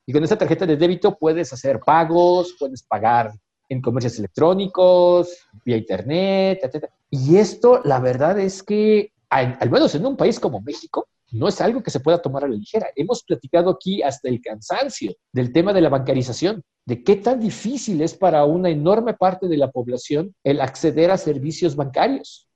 Y 0.05 0.13
con 0.13 0.23
esa 0.23 0.37
tarjeta 0.37 0.65
de 0.65 0.77
débito 0.77 1.17
puedes 1.17 1.51
hacer 1.51 1.79
pagos, 1.79 2.55
puedes 2.59 2.83
pagar 2.83 3.31
en 3.69 3.81
comercios 3.81 4.17
electrónicos, 4.19 5.37
vía 5.65 5.77
internet, 5.77 6.59
etc. 6.63 6.85
Y 7.09 7.37
esto, 7.37 7.81
la 7.83 7.99
verdad 7.99 8.39
es 8.39 8.63
que, 8.63 9.11
al 9.29 9.69
menos 9.69 9.93
en 9.95 10.05
un 10.05 10.17
país 10.17 10.39
como 10.39 10.61
México, 10.61 11.07
no 11.31 11.47
es 11.47 11.59
algo 11.59 11.83
que 11.83 11.91
se 11.91 11.99
pueda 11.99 12.21
tomar 12.21 12.45
a 12.45 12.47
la 12.47 12.55
ligera. 12.55 12.87
Hemos 12.95 13.23
platicado 13.23 13.69
aquí 13.69 14.01
hasta 14.01 14.29
el 14.29 14.41
cansancio 14.41 15.13
del 15.33 15.51
tema 15.51 15.73
de 15.73 15.81
la 15.81 15.89
bancarización, 15.89 16.63
de 16.85 17.03
qué 17.03 17.17
tan 17.17 17.39
difícil 17.39 18.01
es 18.01 18.13
para 18.13 18.45
una 18.45 18.69
enorme 18.69 19.13
parte 19.13 19.47
de 19.47 19.57
la 19.57 19.71
población 19.71 20.33
el 20.43 20.61
acceder 20.61 21.11
a 21.11 21.17
servicios 21.17 21.75
bancarios, 21.75 22.47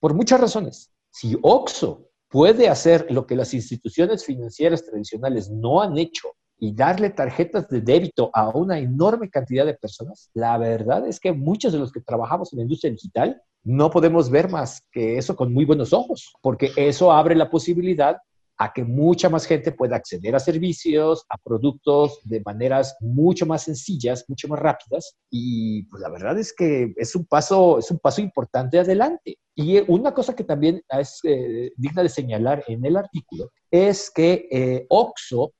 por 0.00 0.14
muchas 0.14 0.40
razones. 0.40 0.90
Si 1.10 1.38
OXO 1.42 2.08
puede 2.28 2.68
hacer 2.68 3.06
lo 3.10 3.26
que 3.26 3.36
las 3.36 3.54
instituciones 3.54 4.24
financieras 4.24 4.84
tradicionales 4.84 5.50
no 5.50 5.80
han 5.80 5.96
hecho 5.98 6.28
y 6.62 6.72
darle 6.72 7.10
tarjetas 7.10 7.68
de 7.68 7.80
débito 7.80 8.30
a 8.32 8.50
una 8.50 8.78
enorme 8.78 9.28
cantidad 9.28 9.66
de 9.66 9.74
personas, 9.74 10.30
la 10.32 10.56
verdad 10.58 11.04
es 11.08 11.18
que 11.18 11.32
muchos 11.32 11.72
de 11.72 11.80
los 11.80 11.90
que 11.90 12.00
trabajamos 12.00 12.52
en 12.52 12.58
la 12.58 12.62
industria 12.62 12.92
digital 12.92 13.42
no 13.64 13.90
podemos 13.90 14.30
ver 14.30 14.48
más 14.48 14.80
que 14.92 15.18
eso 15.18 15.34
con 15.34 15.52
muy 15.52 15.64
buenos 15.64 15.92
ojos, 15.92 16.32
porque 16.40 16.70
eso 16.76 17.10
abre 17.10 17.34
la 17.34 17.50
posibilidad 17.50 18.16
a 18.58 18.72
que 18.72 18.84
mucha 18.84 19.28
más 19.28 19.44
gente 19.44 19.72
pueda 19.72 19.96
acceder 19.96 20.36
a 20.36 20.38
servicios, 20.38 21.24
a 21.30 21.36
productos 21.36 22.20
de 22.22 22.40
maneras 22.44 22.94
mucho 23.00 23.44
más 23.44 23.64
sencillas, 23.64 24.24
mucho 24.28 24.46
más 24.46 24.60
rápidas. 24.60 25.16
Y 25.30 25.82
pues 25.86 26.00
la 26.00 26.10
verdad 26.10 26.38
es 26.38 26.52
que 26.52 26.94
es 26.96 27.16
un 27.16 27.24
paso, 27.24 27.80
es 27.80 27.90
un 27.90 27.98
paso 27.98 28.20
importante 28.20 28.78
adelante. 28.78 29.36
Y 29.56 29.80
una 29.90 30.14
cosa 30.14 30.36
que 30.36 30.44
también 30.44 30.80
es 30.96 31.18
eh, 31.24 31.72
digna 31.76 32.04
de 32.04 32.08
señalar 32.08 32.62
en 32.68 32.84
el 32.84 32.96
artículo 32.96 33.50
es 33.68 34.12
que 34.14 34.46
eh, 34.52 34.86
OXO 34.90 35.52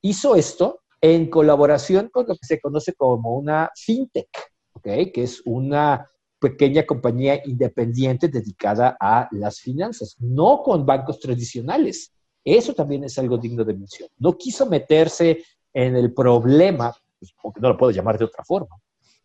hizo 0.00 0.34
esto 0.34 0.80
en 1.00 1.28
colaboración 1.28 2.08
con 2.08 2.26
lo 2.26 2.34
que 2.34 2.46
se 2.46 2.60
conoce 2.60 2.94
como 2.94 3.36
una 3.36 3.70
fintech, 3.74 4.28
¿okay? 4.74 5.10
que 5.10 5.24
es 5.24 5.42
una 5.44 6.08
pequeña 6.38 6.84
compañía 6.84 7.40
independiente 7.44 8.28
dedicada 8.28 8.96
a 9.00 9.28
las 9.32 9.60
finanzas, 9.60 10.16
no 10.18 10.62
con 10.62 10.84
bancos 10.84 11.20
tradicionales. 11.20 12.12
Eso 12.44 12.74
también 12.74 13.04
es 13.04 13.16
algo 13.18 13.38
digno 13.38 13.64
de 13.64 13.74
mención. 13.74 14.08
No 14.18 14.36
quiso 14.36 14.66
meterse 14.66 15.44
en 15.72 15.96
el 15.96 16.12
problema, 16.12 16.92
pues, 17.18 17.32
porque 17.40 17.60
no 17.60 17.68
lo 17.68 17.76
puedo 17.76 17.92
llamar 17.92 18.18
de 18.18 18.24
otra 18.24 18.44
forma, 18.44 18.76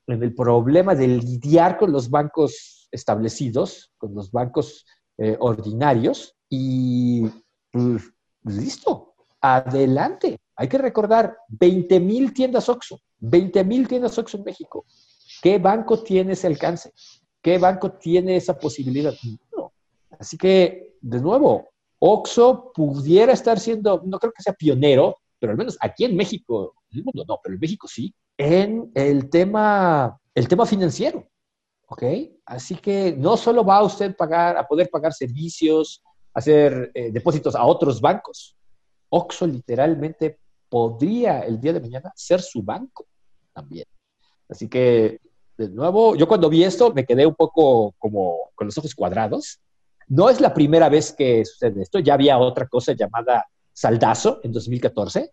en 0.05 0.21
el 0.21 0.33
problema 0.33 0.95
de 0.95 1.07
lidiar 1.07 1.77
con 1.77 1.91
los 1.91 2.09
bancos 2.09 2.87
establecidos, 2.91 3.91
con 3.97 4.13
los 4.13 4.31
bancos 4.31 4.85
eh, 5.17 5.35
ordinarios, 5.39 6.35
y 6.49 7.27
pues, 7.71 8.03
listo, 8.43 9.15
adelante. 9.41 10.39
Hay 10.55 10.67
que 10.67 10.77
recordar, 10.77 11.37
20 11.49 11.99
mil 11.99 12.33
tiendas 12.33 12.69
OXXO, 12.69 12.99
20 13.19 13.63
mil 13.63 13.87
tiendas 13.87 14.17
OXXO 14.17 14.37
en 14.37 14.43
México. 14.43 14.85
¿Qué 15.41 15.59
banco 15.59 16.01
tiene 16.01 16.33
ese 16.33 16.47
alcance? 16.47 16.91
¿Qué 17.41 17.57
banco 17.57 17.91
tiene 17.91 18.35
esa 18.35 18.57
posibilidad? 18.57 19.13
Así 20.19 20.37
que, 20.37 20.97
de 20.99 21.21
nuevo, 21.21 21.69
Oxo 21.99 22.71
pudiera 22.73 23.33
estar 23.33 23.59
siendo, 23.59 24.01
no 24.05 24.19
creo 24.19 24.31
que 24.31 24.43
sea 24.43 24.53
pionero, 24.53 25.17
pero 25.39 25.51
al 25.51 25.57
menos 25.57 25.77
aquí 25.79 26.05
en 26.05 26.15
México, 26.15 26.73
en 26.91 26.99
el 26.99 27.05
mundo 27.05 27.23
no, 27.27 27.39
pero 27.41 27.55
en 27.55 27.61
México 27.61 27.87
sí, 27.87 28.13
en 28.37 28.91
el 28.95 29.29
tema, 29.29 30.19
el 30.33 30.47
tema 30.47 30.65
financiero. 30.65 31.27
¿Ok? 31.89 32.03
Así 32.45 32.75
que 32.75 33.15
no 33.17 33.37
solo 33.37 33.63
va 33.63 33.81
usted 33.81 34.15
pagar, 34.15 34.57
a 34.57 34.67
poder 34.67 34.89
pagar 34.89 35.13
servicios, 35.13 36.03
hacer 36.33 36.91
eh, 36.93 37.11
depósitos 37.11 37.55
a 37.55 37.65
otros 37.65 38.01
bancos. 38.01 38.56
Oxo 39.09 39.47
literalmente 39.47 40.39
podría 40.69 41.41
el 41.41 41.59
día 41.59 41.73
de 41.73 41.79
mañana 41.79 42.11
ser 42.15 42.41
su 42.41 42.61
banco 42.61 43.05
también. 43.53 43.85
Así 44.49 44.67
que, 44.67 45.19
de 45.57 45.69
nuevo, 45.69 46.15
yo 46.15 46.27
cuando 46.27 46.49
vi 46.49 46.63
esto 46.63 46.93
me 46.93 47.05
quedé 47.05 47.25
un 47.25 47.35
poco 47.35 47.93
como 47.97 48.51
con 48.55 48.67
los 48.67 48.77
ojos 48.77 48.93
cuadrados, 48.93 49.59
no 50.07 50.29
es 50.29 50.39
la 50.39 50.53
primera 50.53 50.89
vez 50.89 51.11
que 51.11 51.43
sucede 51.45 51.81
esto, 51.81 51.99
ya 51.99 52.13
había 52.13 52.37
otra 52.37 52.67
cosa 52.67 52.93
llamada 52.93 53.45
Saldazo 53.73 54.39
en 54.43 54.51
2014, 54.51 55.31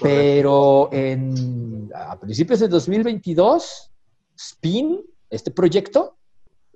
pero 0.00 0.88
en, 0.92 1.90
a 1.94 2.18
principios 2.18 2.60
de 2.60 2.68
2022, 2.68 3.92
SPIN, 4.38 5.04
este 5.28 5.50
proyecto, 5.50 6.16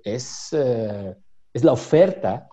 es, 0.03 0.49
eh, 0.51 1.15
es 1.53 1.63
la 1.63 1.73
oferta 1.73 2.47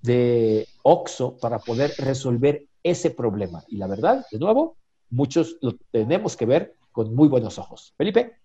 de 0.00 0.66
OXO 0.82 1.36
para 1.38 1.58
poder 1.58 1.92
resolver 1.98 2.66
ese 2.84 3.10
problema. 3.10 3.64
Y 3.66 3.78
la 3.78 3.88
verdad, 3.88 4.24
de 4.30 4.38
nuevo, 4.38 4.76
muchos 5.10 5.56
lo 5.60 5.76
tenemos 5.90 6.36
que 6.36 6.46
ver 6.46 6.76
con 6.92 7.12
muy 7.14 7.26
buenos 7.26 7.58
ojos. 7.58 7.92
Felipe. 7.96 8.38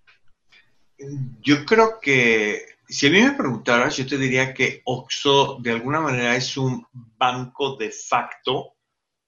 Yo 1.41 1.65
creo 1.65 1.99
que 2.01 2.65
si 2.87 3.07
a 3.07 3.11
mí 3.11 3.21
me 3.21 3.33
preguntaras, 3.33 3.95
yo 3.97 4.07
te 4.07 4.17
diría 4.17 4.53
que 4.53 4.81
OXO 4.85 5.59
de 5.61 5.71
alguna 5.71 6.01
manera 6.01 6.35
es 6.35 6.57
un 6.57 6.85
banco 6.91 7.75
de 7.75 7.91
facto, 7.91 8.73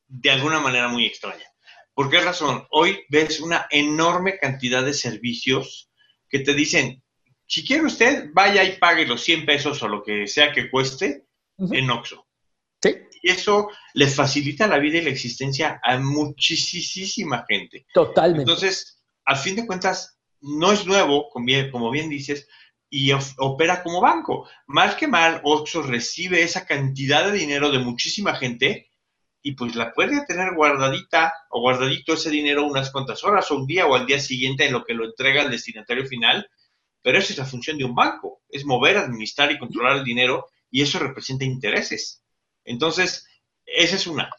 de 0.08 0.32
alguna 0.32 0.60
manera 0.60 0.88
muy 0.88 1.06
extraña. 1.06 1.45
¿Por 1.93 2.10
qué 2.10 2.19
razón? 2.21 2.65
Hoy 2.71 3.04
ves 3.10 3.39
una 3.39 3.67
enorme 3.69 4.38
cantidad 4.39 4.84
de 4.84 4.93
servicios 4.93 5.91
que 6.28 6.39
te 6.39 6.54
dicen, 6.54 7.04
si 7.45 7.65
quiere 7.65 7.86
usted, 7.86 8.30
vaya 8.34 8.63
y 8.63 8.78
pague 8.78 9.06
los 9.06 9.21
100 9.21 9.45
pesos 9.45 9.84
o 9.84 9.88
lo 9.88 10.02
que 10.02 10.26
sea 10.26 10.52
que 10.52 10.71
cueste 10.71 11.26
en 11.58 11.91
OXO. 11.91 12.26
Sí. 12.81 12.95
Y 13.21 13.31
eso 13.31 13.69
le 13.93 14.07
facilita 14.07 14.67
la 14.67 14.79
vida 14.79 14.97
y 14.97 15.03
la 15.03 15.09
existencia 15.11 15.79
a 15.83 15.97
muchísima 15.97 17.45
gente. 17.47 17.85
Totalmente. 17.93 18.51
Entonces, 18.51 19.01
al 19.25 19.37
fin 19.37 19.55
de 19.55 19.67
cuentas, 19.67 20.17
no 20.41 20.71
es 20.71 20.85
nuevo, 20.85 21.29
como 21.29 21.91
bien 21.91 22.09
dices, 22.09 22.47
y 22.89 23.11
opera 23.37 23.83
como 23.83 24.01
banco. 24.01 24.49
Mal 24.67 24.97
que 24.97 25.07
mal, 25.07 25.39
Oxxo 25.43 25.81
recibe 25.83 26.43
esa 26.43 26.65
cantidad 26.65 27.25
de 27.25 27.37
dinero 27.37 27.71
de 27.71 27.79
muchísima 27.79 28.35
gente 28.35 28.89
y 29.41 29.53
pues 29.53 29.75
la 29.75 29.93
puede 29.93 30.25
tener 30.25 30.53
guardadita 30.55 31.33
o 31.49 31.61
guardadito 31.61 32.13
ese 32.13 32.29
dinero 32.29 32.65
unas 32.65 32.91
cuantas 32.91 33.23
horas 33.23 33.49
o 33.49 33.55
un 33.55 33.65
día 33.65 33.87
o 33.87 33.95
al 33.95 34.05
día 34.05 34.19
siguiente 34.19 34.65
en 34.65 34.73
lo 34.73 34.83
que 34.83 34.93
lo 34.93 35.05
entrega 35.05 35.43
el 35.43 35.51
destinatario 35.51 36.05
final. 36.05 36.47
Pero 37.01 37.17
esa 37.17 37.33
es 37.33 37.39
la 37.39 37.45
función 37.45 37.77
de 37.77 37.85
un 37.85 37.95
banco, 37.95 38.41
es 38.49 38.65
mover, 38.65 38.97
administrar 38.97 39.51
y 39.51 39.57
controlar 39.57 39.97
el 39.97 40.03
dinero 40.03 40.47
y 40.69 40.81
eso 40.81 40.99
representa 40.99 41.45
intereses. 41.45 42.21
Entonces, 42.65 43.28
esa 43.65 43.95
es 43.95 44.08
una. 44.08 44.30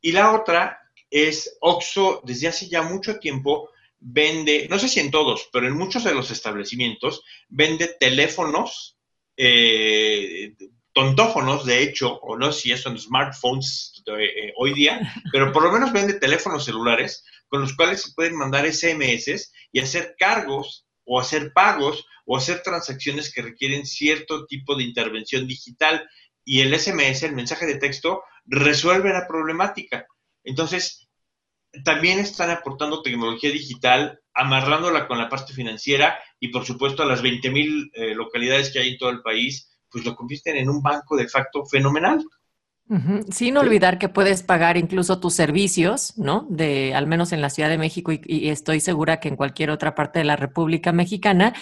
Y 0.00 0.12
la 0.12 0.32
otra 0.32 0.78
es 1.10 1.56
Oxxo 1.60 2.22
desde 2.24 2.48
hace 2.48 2.68
ya 2.68 2.82
mucho 2.82 3.18
tiempo 3.18 3.70
vende, 3.98 4.66
no 4.70 4.78
sé 4.78 4.88
si 4.88 5.00
en 5.00 5.10
todos, 5.10 5.48
pero 5.52 5.66
en 5.66 5.76
muchos 5.76 6.04
de 6.04 6.14
los 6.14 6.30
establecimientos, 6.30 7.22
vende 7.48 7.96
teléfonos, 7.98 8.96
eh, 9.36 10.54
tontófonos, 10.92 11.66
de 11.66 11.82
hecho, 11.82 12.14
o 12.22 12.36
no 12.36 12.52
sé 12.52 12.60
si 12.60 12.76
son 12.76 12.98
smartphones 12.98 14.02
eh, 14.18 14.52
hoy 14.56 14.74
día, 14.74 15.12
pero 15.32 15.52
por 15.52 15.62
lo 15.62 15.72
menos 15.72 15.92
vende 15.92 16.14
teléfonos 16.14 16.64
celulares 16.64 17.24
con 17.48 17.60
los 17.60 17.74
cuales 17.74 18.02
se 18.02 18.12
pueden 18.12 18.36
mandar 18.36 18.70
SMS 18.70 19.52
y 19.72 19.80
hacer 19.80 20.16
cargos 20.18 20.86
o 21.04 21.20
hacer 21.20 21.52
pagos 21.52 22.06
o 22.24 22.36
hacer 22.36 22.62
transacciones 22.62 23.32
que 23.32 23.42
requieren 23.42 23.86
cierto 23.86 24.46
tipo 24.46 24.74
de 24.74 24.82
intervención 24.82 25.46
digital 25.46 26.08
y 26.46 26.60
el 26.60 26.78
SMS, 26.78 27.24
el 27.24 27.34
mensaje 27.34 27.66
de 27.66 27.74
texto, 27.74 28.22
resuelve 28.46 29.12
la 29.12 29.26
problemática. 29.26 30.06
Entonces, 30.44 31.08
también 31.84 32.20
están 32.20 32.50
aportando 32.50 33.02
tecnología 33.02 33.50
digital, 33.50 34.20
amarrándola 34.32 35.08
con 35.08 35.18
la 35.18 35.28
parte 35.28 35.52
financiera 35.52 36.18
y 36.38 36.48
por 36.48 36.64
supuesto 36.64 37.02
a 37.02 37.06
las 37.06 37.20
20 37.20 37.50
mil 37.50 37.90
eh, 37.94 38.14
localidades 38.14 38.72
que 38.72 38.78
hay 38.78 38.90
en 38.90 38.98
todo 38.98 39.10
el 39.10 39.22
país, 39.22 39.68
pues 39.90 40.04
lo 40.04 40.14
convierten 40.14 40.56
en 40.56 40.70
un 40.70 40.80
banco 40.80 41.16
de 41.16 41.28
facto 41.28 41.66
fenomenal. 41.66 42.24
Sin 43.30 43.56
olvidar 43.56 43.98
que 43.98 44.08
puedes 44.08 44.44
pagar 44.44 44.76
incluso 44.76 45.18
tus 45.18 45.34
servicios, 45.34 46.16
¿no? 46.16 46.46
De 46.48 46.94
al 46.94 47.08
menos 47.08 47.32
en 47.32 47.40
la 47.40 47.50
Ciudad 47.50 47.68
de 47.68 47.78
México 47.78 48.12
y, 48.12 48.48
estoy 48.48 48.78
segura 48.78 49.18
que 49.18 49.28
en 49.28 49.36
cualquier 49.36 49.70
otra 49.70 49.96
parte 49.96 50.20
de 50.20 50.24
la 50.24 50.36
República 50.36 50.92
Mexicana 50.92 51.52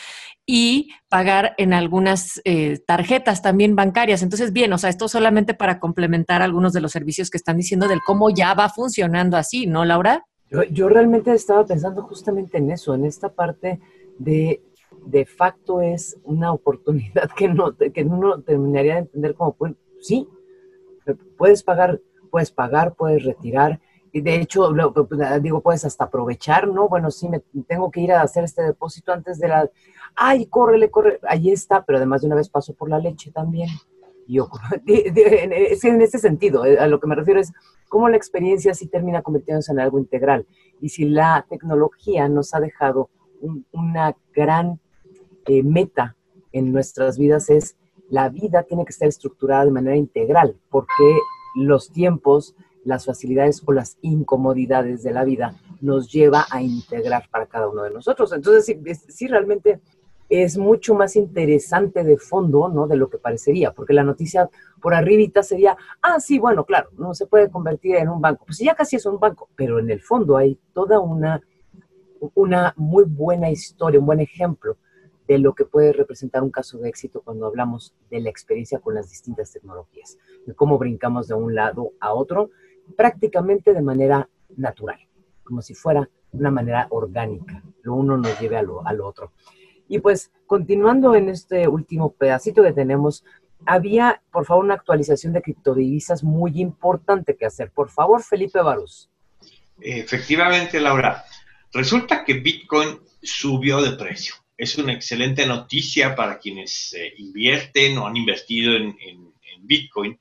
y 0.45 0.91
pagar 1.09 1.55
en 1.57 1.73
algunas 1.73 2.43
eh, 2.45 2.79
tarjetas 2.87 3.41
también 3.41 3.75
bancarias. 3.75 4.23
Entonces, 4.23 4.53
bien, 4.53 4.73
o 4.75 4.79
sea, 4.79 4.91
esto 4.91 5.09
solamente 5.09 5.55
para 5.55 5.81
complementar 5.81 6.43
algunos 6.43 6.75
de 6.75 6.83
los 6.83 6.93
servicios 6.93 7.31
que 7.31 7.39
están 7.39 7.57
diciendo 7.57 7.89
del 7.89 8.03
cómo 8.03 8.29
ya 8.29 8.53
va 8.53 8.69
funcionando 8.69 9.39
así, 9.39 9.67
¿no, 9.67 9.87
Laura? 9.87 10.27
Yo, 10.51 10.63
yo 10.65 10.91
realmente 10.91 11.33
estaba 11.33 11.65
pensando 11.65 12.03
justamente 12.03 12.59
en 12.59 12.71
eso, 12.71 12.95
en 12.95 13.07
esta 13.07 13.31
parte 13.31 13.81
de 14.19 14.61
de 15.07 15.27
facto 15.27 15.81
es 15.81 16.17
una 16.25 16.53
oportunidad 16.53 17.31
que 17.37 17.49
no, 17.49 17.77
que 17.77 18.05
no 18.05 18.41
terminaría 18.43 18.95
de 18.95 19.01
entender 19.01 19.35
como, 19.35 19.55
pues, 19.55 19.75
sí, 20.01 20.29
puedes 21.37 21.63
pagar, 21.63 22.01
puedes 22.31 22.51
pagar, 22.51 22.95
puedes 22.95 23.25
retirar. 23.25 23.81
Y 24.13 24.21
de 24.21 24.37
hecho, 24.37 24.73
pues, 25.09 25.43
digo, 25.43 25.61
puedes 25.61 25.85
hasta 25.85 26.05
aprovechar, 26.05 26.69
¿no? 26.69 26.89
Bueno, 26.89 27.11
sí, 27.11 27.29
me 27.29 27.41
tengo 27.67 27.91
que 27.91 28.01
ir 28.01 28.13
a 28.13 28.23
hacer 28.23 28.45
este 28.45 28.63
depósito 28.63 29.13
antes 29.13 29.39
de 29.39 29.49
la... 29.49 29.69
¡Ay, 30.15 30.47
córrele, 30.47 30.91
corre! 30.91 31.19
Ahí 31.29 31.51
está, 31.51 31.85
pero 31.85 31.99
además 31.99 32.21
de 32.21 32.29
una 32.29 32.37
vez 32.37 32.49
paso 32.49 32.75
por 32.75 32.89
la 32.89 33.01
leche 33.01 33.33
también. 33.33 33.69
Yo, 34.27 34.49
es 34.87 35.85
en 35.85 36.01
ese 36.01 36.19
sentido, 36.19 36.65
eh, 36.65 36.79
a 36.79 36.87
lo 36.87 37.01
que 37.01 37.07
me 37.07 37.15
refiero 37.15 37.41
es 37.41 37.53
cómo 37.89 38.09
la 38.09 38.17
experiencia 38.17 38.73
sí 38.73 38.87
termina 38.87 39.23
convirtiéndose 39.23 39.73
en 39.73 39.81
algo 39.81 39.99
integral. 39.99 40.47
Y 40.81 40.91
si 40.91 41.09
la 41.09 41.45
tecnología 41.49 42.29
nos 42.29 42.55
ha 42.55 42.61
dejado 42.61 43.11
una 43.73 44.17
gran 44.33 44.81
eh, 45.47 45.63
meta 45.63 46.17
en 46.53 46.73
nuestras 46.73 47.19
vidas 47.19 47.51
es 47.51 47.77
la 48.11 48.29
vida 48.29 48.63
tiene 48.63 48.85
que 48.85 48.91
estar 48.91 49.09
estructurada 49.09 49.65
de 49.65 49.71
manera 49.71 49.97
integral, 49.97 50.57
porque 50.71 51.19
los 51.57 51.91
tiempos, 51.91 52.55
las 52.85 53.07
facilidades 53.07 53.63
o 53.65 53.73
las 53.73 53.97
incomodidades 54.03 55.03
de 55.03 55.13
la 55.13 55.25
vida 55.25 55.55
nos 55.81 56.11
lleva 56.11 56.47
a 56.51 56.63
integrar 56.63 57.29
para 57.31 57.47
cada 57.47 57.69
uno 57.69 57.83
de 57.83 57.91
nosotros. 57.91 58.33
Entonces, 58.33 58.77
sí, 59.09 59.27
realmente 59.27 59.81
es 60.29 60.57
mucho 60.57 60.95
más 60.95 61.17
interesante 61.17 62.03
de 62.03 62.17
fondo, 62.17 62.69
¿no? 62.69 62.87
De 62.87 62.97
lo 62.97 63.09
que 63.09 63.19
parecería, 63.19 63.73
porque 63.73 63.93
la 63.93 64.03
noticia 64.03 64.49
por 64.81 64.95
arribita 64.95 65.43
sería, 65.43 65.77
ah, 66.03 66.19
sí, 66.19 66.39
bueno, 66.39 66.65
claro, 66.65 66.91
no 66.97 67.15
se 67.15 67.27
puede 67.27 67.51
convertir 67.51 67.97
en 67.97 68.09
un 68.09 68.21
banco. 68.21 68.45
Pues 68.47 68.59
ya 68.59 68.75
casi 68.75 68.97
es 68.97 69.07
un 69.07 69.19
banco, 69.19 69.49
pero 69.55 69.79
en 69.79 69.91
el 69.91 70.01
fondo 70.01 70.37
hay 70.37 70.59
toda 70.73 70.99
una, 71.01 71.41
una 72.35 72.75
muy 72.77 73.05
buena 73.05 73.51
historia, 73.51 74.01
un 74.01 74.07
buen 74.07 74.21
ejemplo 74.21 74.77
de 75.27 75.39
lo 75.39 75.55
que 75.55 75.65
puede 75.65 75.93
representar 75.93 76.43
un 76.43 76.51
caso 76.51 76.79
de 76.79 76.89
éxito 76.89 77.23
cuando 77.23 77.47
hablamos 77.47 77.95
de 78.11 78.21
la 78.21 78.31
experiencia 78.31 78.79
con 78.79 78.95
las 78.95 79.09
distintas 79.09 79.53
tecnologías, 79.53 80.19
de 80.47 80.55
cómo 80.55 80.79
brincamos 80.79 81.29
de 81.29 81.35
un 81.35 81.55
lado 81.55 81.93
a 82.01 82.13
otro 82.13 82.51
prácticamente 82.97 83.73
de 83.73 83.83
manera 83.83 84.29
natural, 84.57 84.99
como 85.43 85.63
si 85.63 85.75
fuera 85.75 86.09
una 86.33 86.51
manera 86.51 86.87
orgánica, 86.91 87.63
lo 87.83 87.95
uno 87.95 88.17
nos 88.17 88.39
lleve 88.41 88.57
a 88.57 88.63
lo, 88.63 88.87
al 88.87 89.01
otro. 89.01 89.33
Y 89.89 90.01
pues, 90.01 90.33
continuando 90.47 91.15
en 91.15 91.29
este 91.29 91.69
último 91.69 92.13
pedacito 92.13 92.63
que 92.63 92.73
tenemos, 92.73 93.25
había, 93.67 94.23
por 94.33 94.45
favor, 94.45 94.65
una 94.65 94.75
actualización 94.75 95.33
de 95.33 95.43
criptodivisas 95.43 96.25
muy 96.25 96.61
importante 96.61 97.37
que 97.37 97.47
hacer. 97.47 97.71
Por 97.71 97.91
favor, 97.91 98.23
Felipe 98.23 98.61
Barús. 98.61 99.11
Efectivamente, 99.81 100.81
Laura. 100.81 101.25
Resulta 101.73 102.25
que 102.25 102.35
Bitcoin 102.35 103.01
subió 103.23 103.83
de 103.83 103.97
precio. 103.97 104.35
Es 104.57 104.79
una 104.79 104.93
excelente 104.93 105.47
noticia 105.47 106.15
para 106.15 106.39
quienes 106.39 106.93
eh, 106.95 107.15
invierten 107.19 107.99
o 107.99 108.07
han 108.07 108.17
invertido 108.17 108.75
en, 108.75 108.95
Bitcoin. 109.67 110.21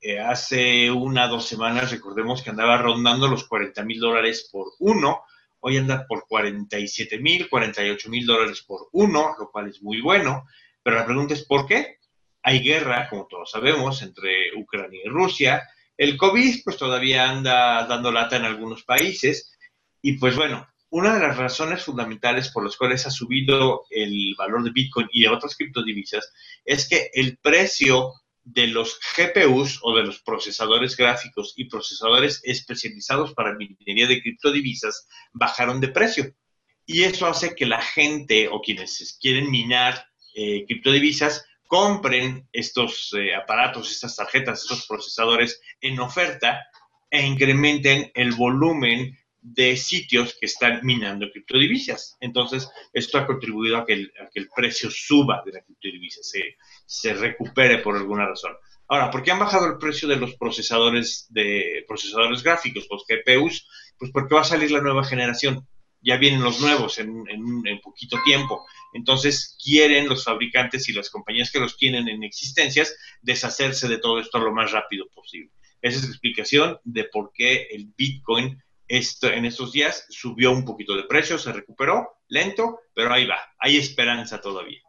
Eh, 0.00 0.18
hace 0.18 0.90
una 0.90 1.26
o 1.26 1.28
dos 1.28 1.46
semanas, 1.46 1.92
recordemos 1.92 2.42
que 2.42 2.50
andaba 2.50 2.76
rondando 2.76 3.28
los 3.28 3.44
40 3.44 3.84
mil 3.84 4.00
dólares 4.00 4.48
por 4.50 4.72
uno 4.80 5.22
Hoy 5.62 5.76
anda 5.76 6.06
por 6.06 6.26
47 6.26 7.18
mil, 7.18 7.48
48 7.48 8.08
mil 8.08 8.24
dólares 8.24 8.62
por 8.62 8.88
uno, 8.92 9.34
lo 9.38 9.50
cual 9.50 9.68
es 9.68 9.82
muy 9.82 10.00
bueno. 10.00 10.46
Pero 10.82 10.96
la 10.96 11.04
pregunta 11.04 11.34
es 11.34 11.44
¿por 11.44 11.66
qué? 11.66 11.98
Hay 12.42 12.60
guerra, 12.60 13.08
como 13.10 13.26
todos 13.26 13.50
sabemos, 13.50 14.00
entre 14.00 14.56
Ucrania 14.56 15.00
y 15.04 15.08
Rusia. 15.08 15.68
El 15.98 16.16
COVID, 16.16 16.62
pues 16.64 16.78
todavía 16.78 17.28
anda 17.28 17.86
dando 17.86 18.10
lata 18.10 18.36
en 18.36 18.46
algunos 18.46 18.84
países. 18.84 19.54
Y 20.00 20.14
pues 20.14 20.34
bueno, 20.34 20.66
una 20.90 21.14
de 21.14 21.20
las 21.20 21.36
razones 21.36 21.84
fundamentales 21.84 22.50
por 22.50 22.64
las 22.64 22.76
cuales 22.76 23.06
ha 23.06 23.10
subido 23.10 23.86
el 23.90 24.34
valor 24.36 24.64
de 24.64 24.72
Bitcoin 24.72 25.08
y 25.12 25.22
de 25.22 25.28
otras 25.28 25.56
criptodivisas 25.56 26.32
es 26.64 26.88
que 26.88 27.10
el 27.14 27.38
precio 27.38 28.12
de 28.42 28.66
los 28.66 28.98
GPUs 29.16 29.78
o 29.82 29.96
de 29.96 30.02
los 30.02 30.20
procesadores 30.20 30.96
gráficos 30.96 31.54
y 31.56 31.66
procesadores 31.66 32.40
especializados 32.42 33.34
para 33.34 33.54
minería 33.54 34.08
de 34.08 34.20
criptodivisas 34.20 35.06
bajaron 35.32 35.80
de 35.80 35.88
precio. 35.88 36.34
Y 36.86 37.04
eso 37.04 37.26
hace 37.26 37.54
que 37.54 37.66
la 37.66 37.80
gente 37.80 38.48
o 38.48 38.60
quienes 38.60 39.16
quieren 39.20 39.50
minar 39.50 40.06
eh, 40.34 40.64
criptodivisas 40.66 41.44
compren 41.68 42.48
estos 42.52 43.14
eh, 43.16 43.32
aparatos, 43.32 43.92
estas 43.92 44.16
tarjetas, 44.16 44.62
estos 44.62 44.86
procesadores 44.86 45.60
en 45.80 46.00
oferta 46.00 46.66
e 47.10 47.24
incrementen 47.24 48.10
el 48.14 48.32
volumen 48.32 49.16
de 49.42 49.76
sitios 49.76 50.36
que 50.38 50.46
están 50.46 50.80
minando 50.82 51.30
criptodivisas. 51.30 52.16
Entonces, 52.20 52.68
esto 52.92 53.18
ha 53.18 53.26
contribuido 53.26 53.78
a 53.78 53.86
que 53.86 53.94
el, 53.94 54.48
precio 54.54 54.90
suba 54.90 55.42
de 55.44 55.52
la 55.52 55.62
criptodivisa, 55.62 56.20
se, 56.86 57.14
recupere 57.14 57.78
por 57.78 57.96
alguna 57.96 58.26
razón. 58.26 58.52
Ahora, 58.88 59.10
¿por 59.10 59.22
qué 59.22 59.30
han 59.30 59.38
bajado 59.38 59.66
el 59.66 59.78
precio 59.78 60.08
de 60.08 60.16
los 60.16 60.34
procesadores 60.34 61.26
de 61.30 61.84
procesadores 61.86 62.42
gráficos, 62.42 62.86
los 62.90 63.04
GPUs? 63.06 63.68
Pues 63.98 64.10
porque 64.10 64.34
va 64.34 64.40
a 64.42 64.44
salir 64.44 64.70
la 64.70 64.80
nueva 64.80 65.04
generación. 65.04 65.66
Ya 66.02 66.16
vienen 66.16 66.42
los 66.42 66.60
nuevos 66.60 66.98
en, 66.98 67.24
en 67.28 67.80
poquito 67.80 68.18
tiempo. 68.24 68.66
Entonces, 68.92 69.56
quieren 69.62 70.08
los 70.08 70.24
fabricantes 70.24 70.88
y 70.88 70.92
las 70.92 71.10
compañías 71.10 71.50
que 71.50 71.60
los 71.60 71.76
tienen 71.76 72.08
en 72.08 72.24
existencias 72.24 72.96
deshacerse 73.22 73.86
de 73.86 73.98
todo 73.98 74.18
esto 74.18 74.38
lo 74.38 74.52
más 74.52 74.72
rápido 74.72 75.06
posible. 75.14 75.52
Esa 75.82 75.98
es 75.98 76.04
la 76.04 76.10
explicación 76.10 76.78
de 76.84 77.04
por 77.04 77.32
qué 77.32 77.68
el 77.70 77.92
Bitcoin 77.96 78.62
en 78.90 79.44
estos 79.44 79.72
días 79.72 80.04
subió 80.08 80.50
un 80.50 80.64
poquito 80.64 80.96
de 80.96 81.04
precio, 81.04 81.38
se 81.38 81.52
recuperó, 81.52 82.18
lento, 82.28 82.80
pero 82.94 83.12
ahí 83.12 83.26
va, 83.26 83.36
hay 83.58 83.76
esperanza 83.76 84.40
todavía. 84.40 84.80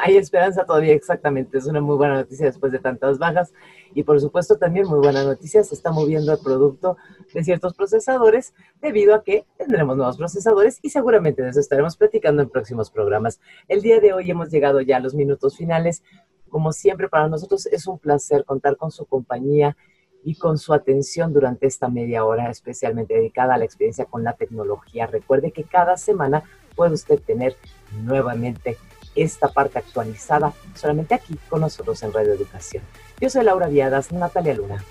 Hay 0.00 0.16
esperanza 0.16 0.64
todavía, 0.64 0.92
exactamente. 0.94 1.58
Es 1.58 1.66
una 1.66 1.80
muy 1.80 1.96
buena 1.96 2.14
noticia 2.14 2.46
después 2.46 2.70
de 2.70 2.78
tantas 2.78 3.18
bajas. 3.18 3.52
Y 3.94 4.04
por 4.04 4.20
supuesto 4.20 4.56
también 4.56 4.86
muy 4.86 5.00
buena 5.00 5.24
noticia, 5.24 5.64
se 5.64 5.74
está 5.74 5.90
moviendo 5.90 6.32
el 6.32 6.38
producto 6.38 6.96
de 7.34 7.42
ciertos 7.42 7.74
procesadores 7.74 8.54
debido 8.80 9.14
a 9.14 9.24
que 9.24 9.44
tendremos 9.58 9.96
nuevos 9.96 10.16
procesadores 10.16 10.78
y 10.82 10.90
seguramente 10.90 11.42
de 11.42 11.50
eso 11.50 11.60
estaremos 11.60 11.96
platicando 11.96 12.42
en 12.42 12.48
próximos 12.48 12.90
programas. 12.90 13.40
El 13.68 13.82
día 13.82 14.00
de 14.00 14.12
hoy 14.12 14.30
hemos 14.30 14.50
llegado 14.50 14.80
ya 14.80 14.98
a 14.98 15.00
los 15.00 15.14
minutos 15.14 15.56
finales. 15.56 16.02
Como 16.48 16.72
siempre, 16.72 17.08
para 17.08 17.28
nosotros 17.28 17.66
es 17.66 17.86
un 17.86 17.98
placer 17.98 18.44
contar 18.44 18.76
con 18.76 18.92
su 18.92 19.04
compañía 19.06 19.76
y 20.24 20.36
con 20.36 20.58
su 20.58 20.72
atención 20.72 21.32
durante 21.32 21.66
esta 21.66 21.88
media 21.88 22.24
hora 22.24 22.50
especialmente 22.50 23.14
dedicada 23.14 23.54
a 23.54 23.58
la 23.58 23.64
experiencia 23.64 24.04
con 24.04 24.24
la 24.24 24.34
tecnología. 24.34 25.06
Recuerde 25.06 25.52
que 25.52 25.64
cada 25.64 25.96
semana 25.96 26.42
puede 26.76 26.94
usted 26.94 27.20
tener 27.20 27.56
nuevamente 28.02 28.78
esta 29.14 29.48
parte 29.48 29.78
actualizada 29.78 30.52
solamente 30.74 31.14
aquí 31.14 31.38
con 31.48 31.60
nosotros 31.60 32.02
en 32.02 32.12
Radio 32.12 32.32
Educación. 32.32 32.82
Yo 33.20 33.28
soy 33.28 33.44
Laura 33.44 33.68
Viadas, 33.68 34.12
Natalia 34.12 34.54
Luna. 34.54 34.82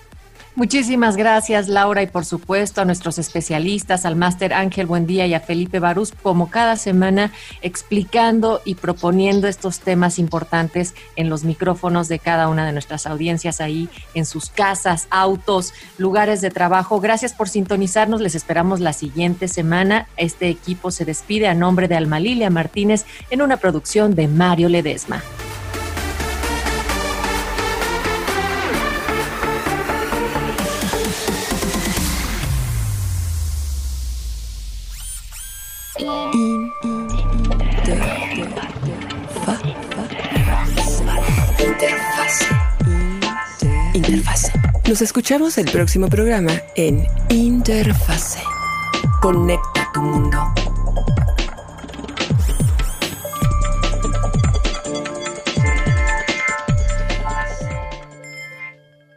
Muchísimas 0.54 1.16
gracias, 1.16 1.68
Laura, 1.68 2.02
y 2.02 2.06
por 2.06 2.26
supuesto 2.26 2.82
a 2.82 2.84
nuestros 2.84 3.18
especialistas, 3.18 4.04
al 4.04 4.16
máster 4.16 4.52
Ángel 4.52 4.84
Buendía 4.84 5.26
y 5.26 5.32
a 5.32 5.40
Felipe 5.40 5.78
Barús, 5.78 6.12
como 6.22 6.50
cada 6.50 6.76
semana, 6.76 7.32
explicando 7.62 8.60
y 8.66 8.74
proponiendo 8.74 9.48
estos 9.48 9.80
temas 9.80 10.18
importantes 10.18 10.94
en 11.16 11.30
los 11.30 11.44
micrófonos 11.44 12.08
de 12.08 12.18
cada 12.18 12.48
una 12.48 12.66
de 12.66 12.72
nuestras 12.72 13.06
audiencias 13.06 13.62
ahí, 13.62 13.88
en 14.12 14.26
sus 14.26 14.50
casas, 14.50 15.06
autos, 15.08 15.72
lugares 15.96 16.42
de 16.42 16.50
trabajo. 16.50 17.00
Gracias 17.00 17.32
por 17.32 17.48
sintonizarnos, 17.48 18.20
les 18.20 18.34
esperamos 18.34 18.78
la 18.80 18.92
siguiente 18.92 19.48
semana. 19.48 20.06
Este 20.18 20.50
equipo 20.50 20.90
se 20.90 21.06
despide 21.06 21.48
a 21.48 21.54
nombre 21.54 21.88
de 21.88 21.96
Alma 21.96 22.20
Lilia 22.20 22.50
Martínez 22.50 23.06
en 23.30 23.40
una 23.40 23.56
producción 23.56 24.14
de 24.14 24.28
Mario 24.28 24.68
Ledesma. 24.68 25.22
Nos 44.92 45.00
escuchamos 45.00 45.56
el 45.56 45.70
próximo 45.70 46.08
programa 46.08 46.52
en 46.74 47.06
Interfase. 47.30 48.42
Conecta 49.22 49.90
tu 49.94 50.02
mundo. 50.02 50.52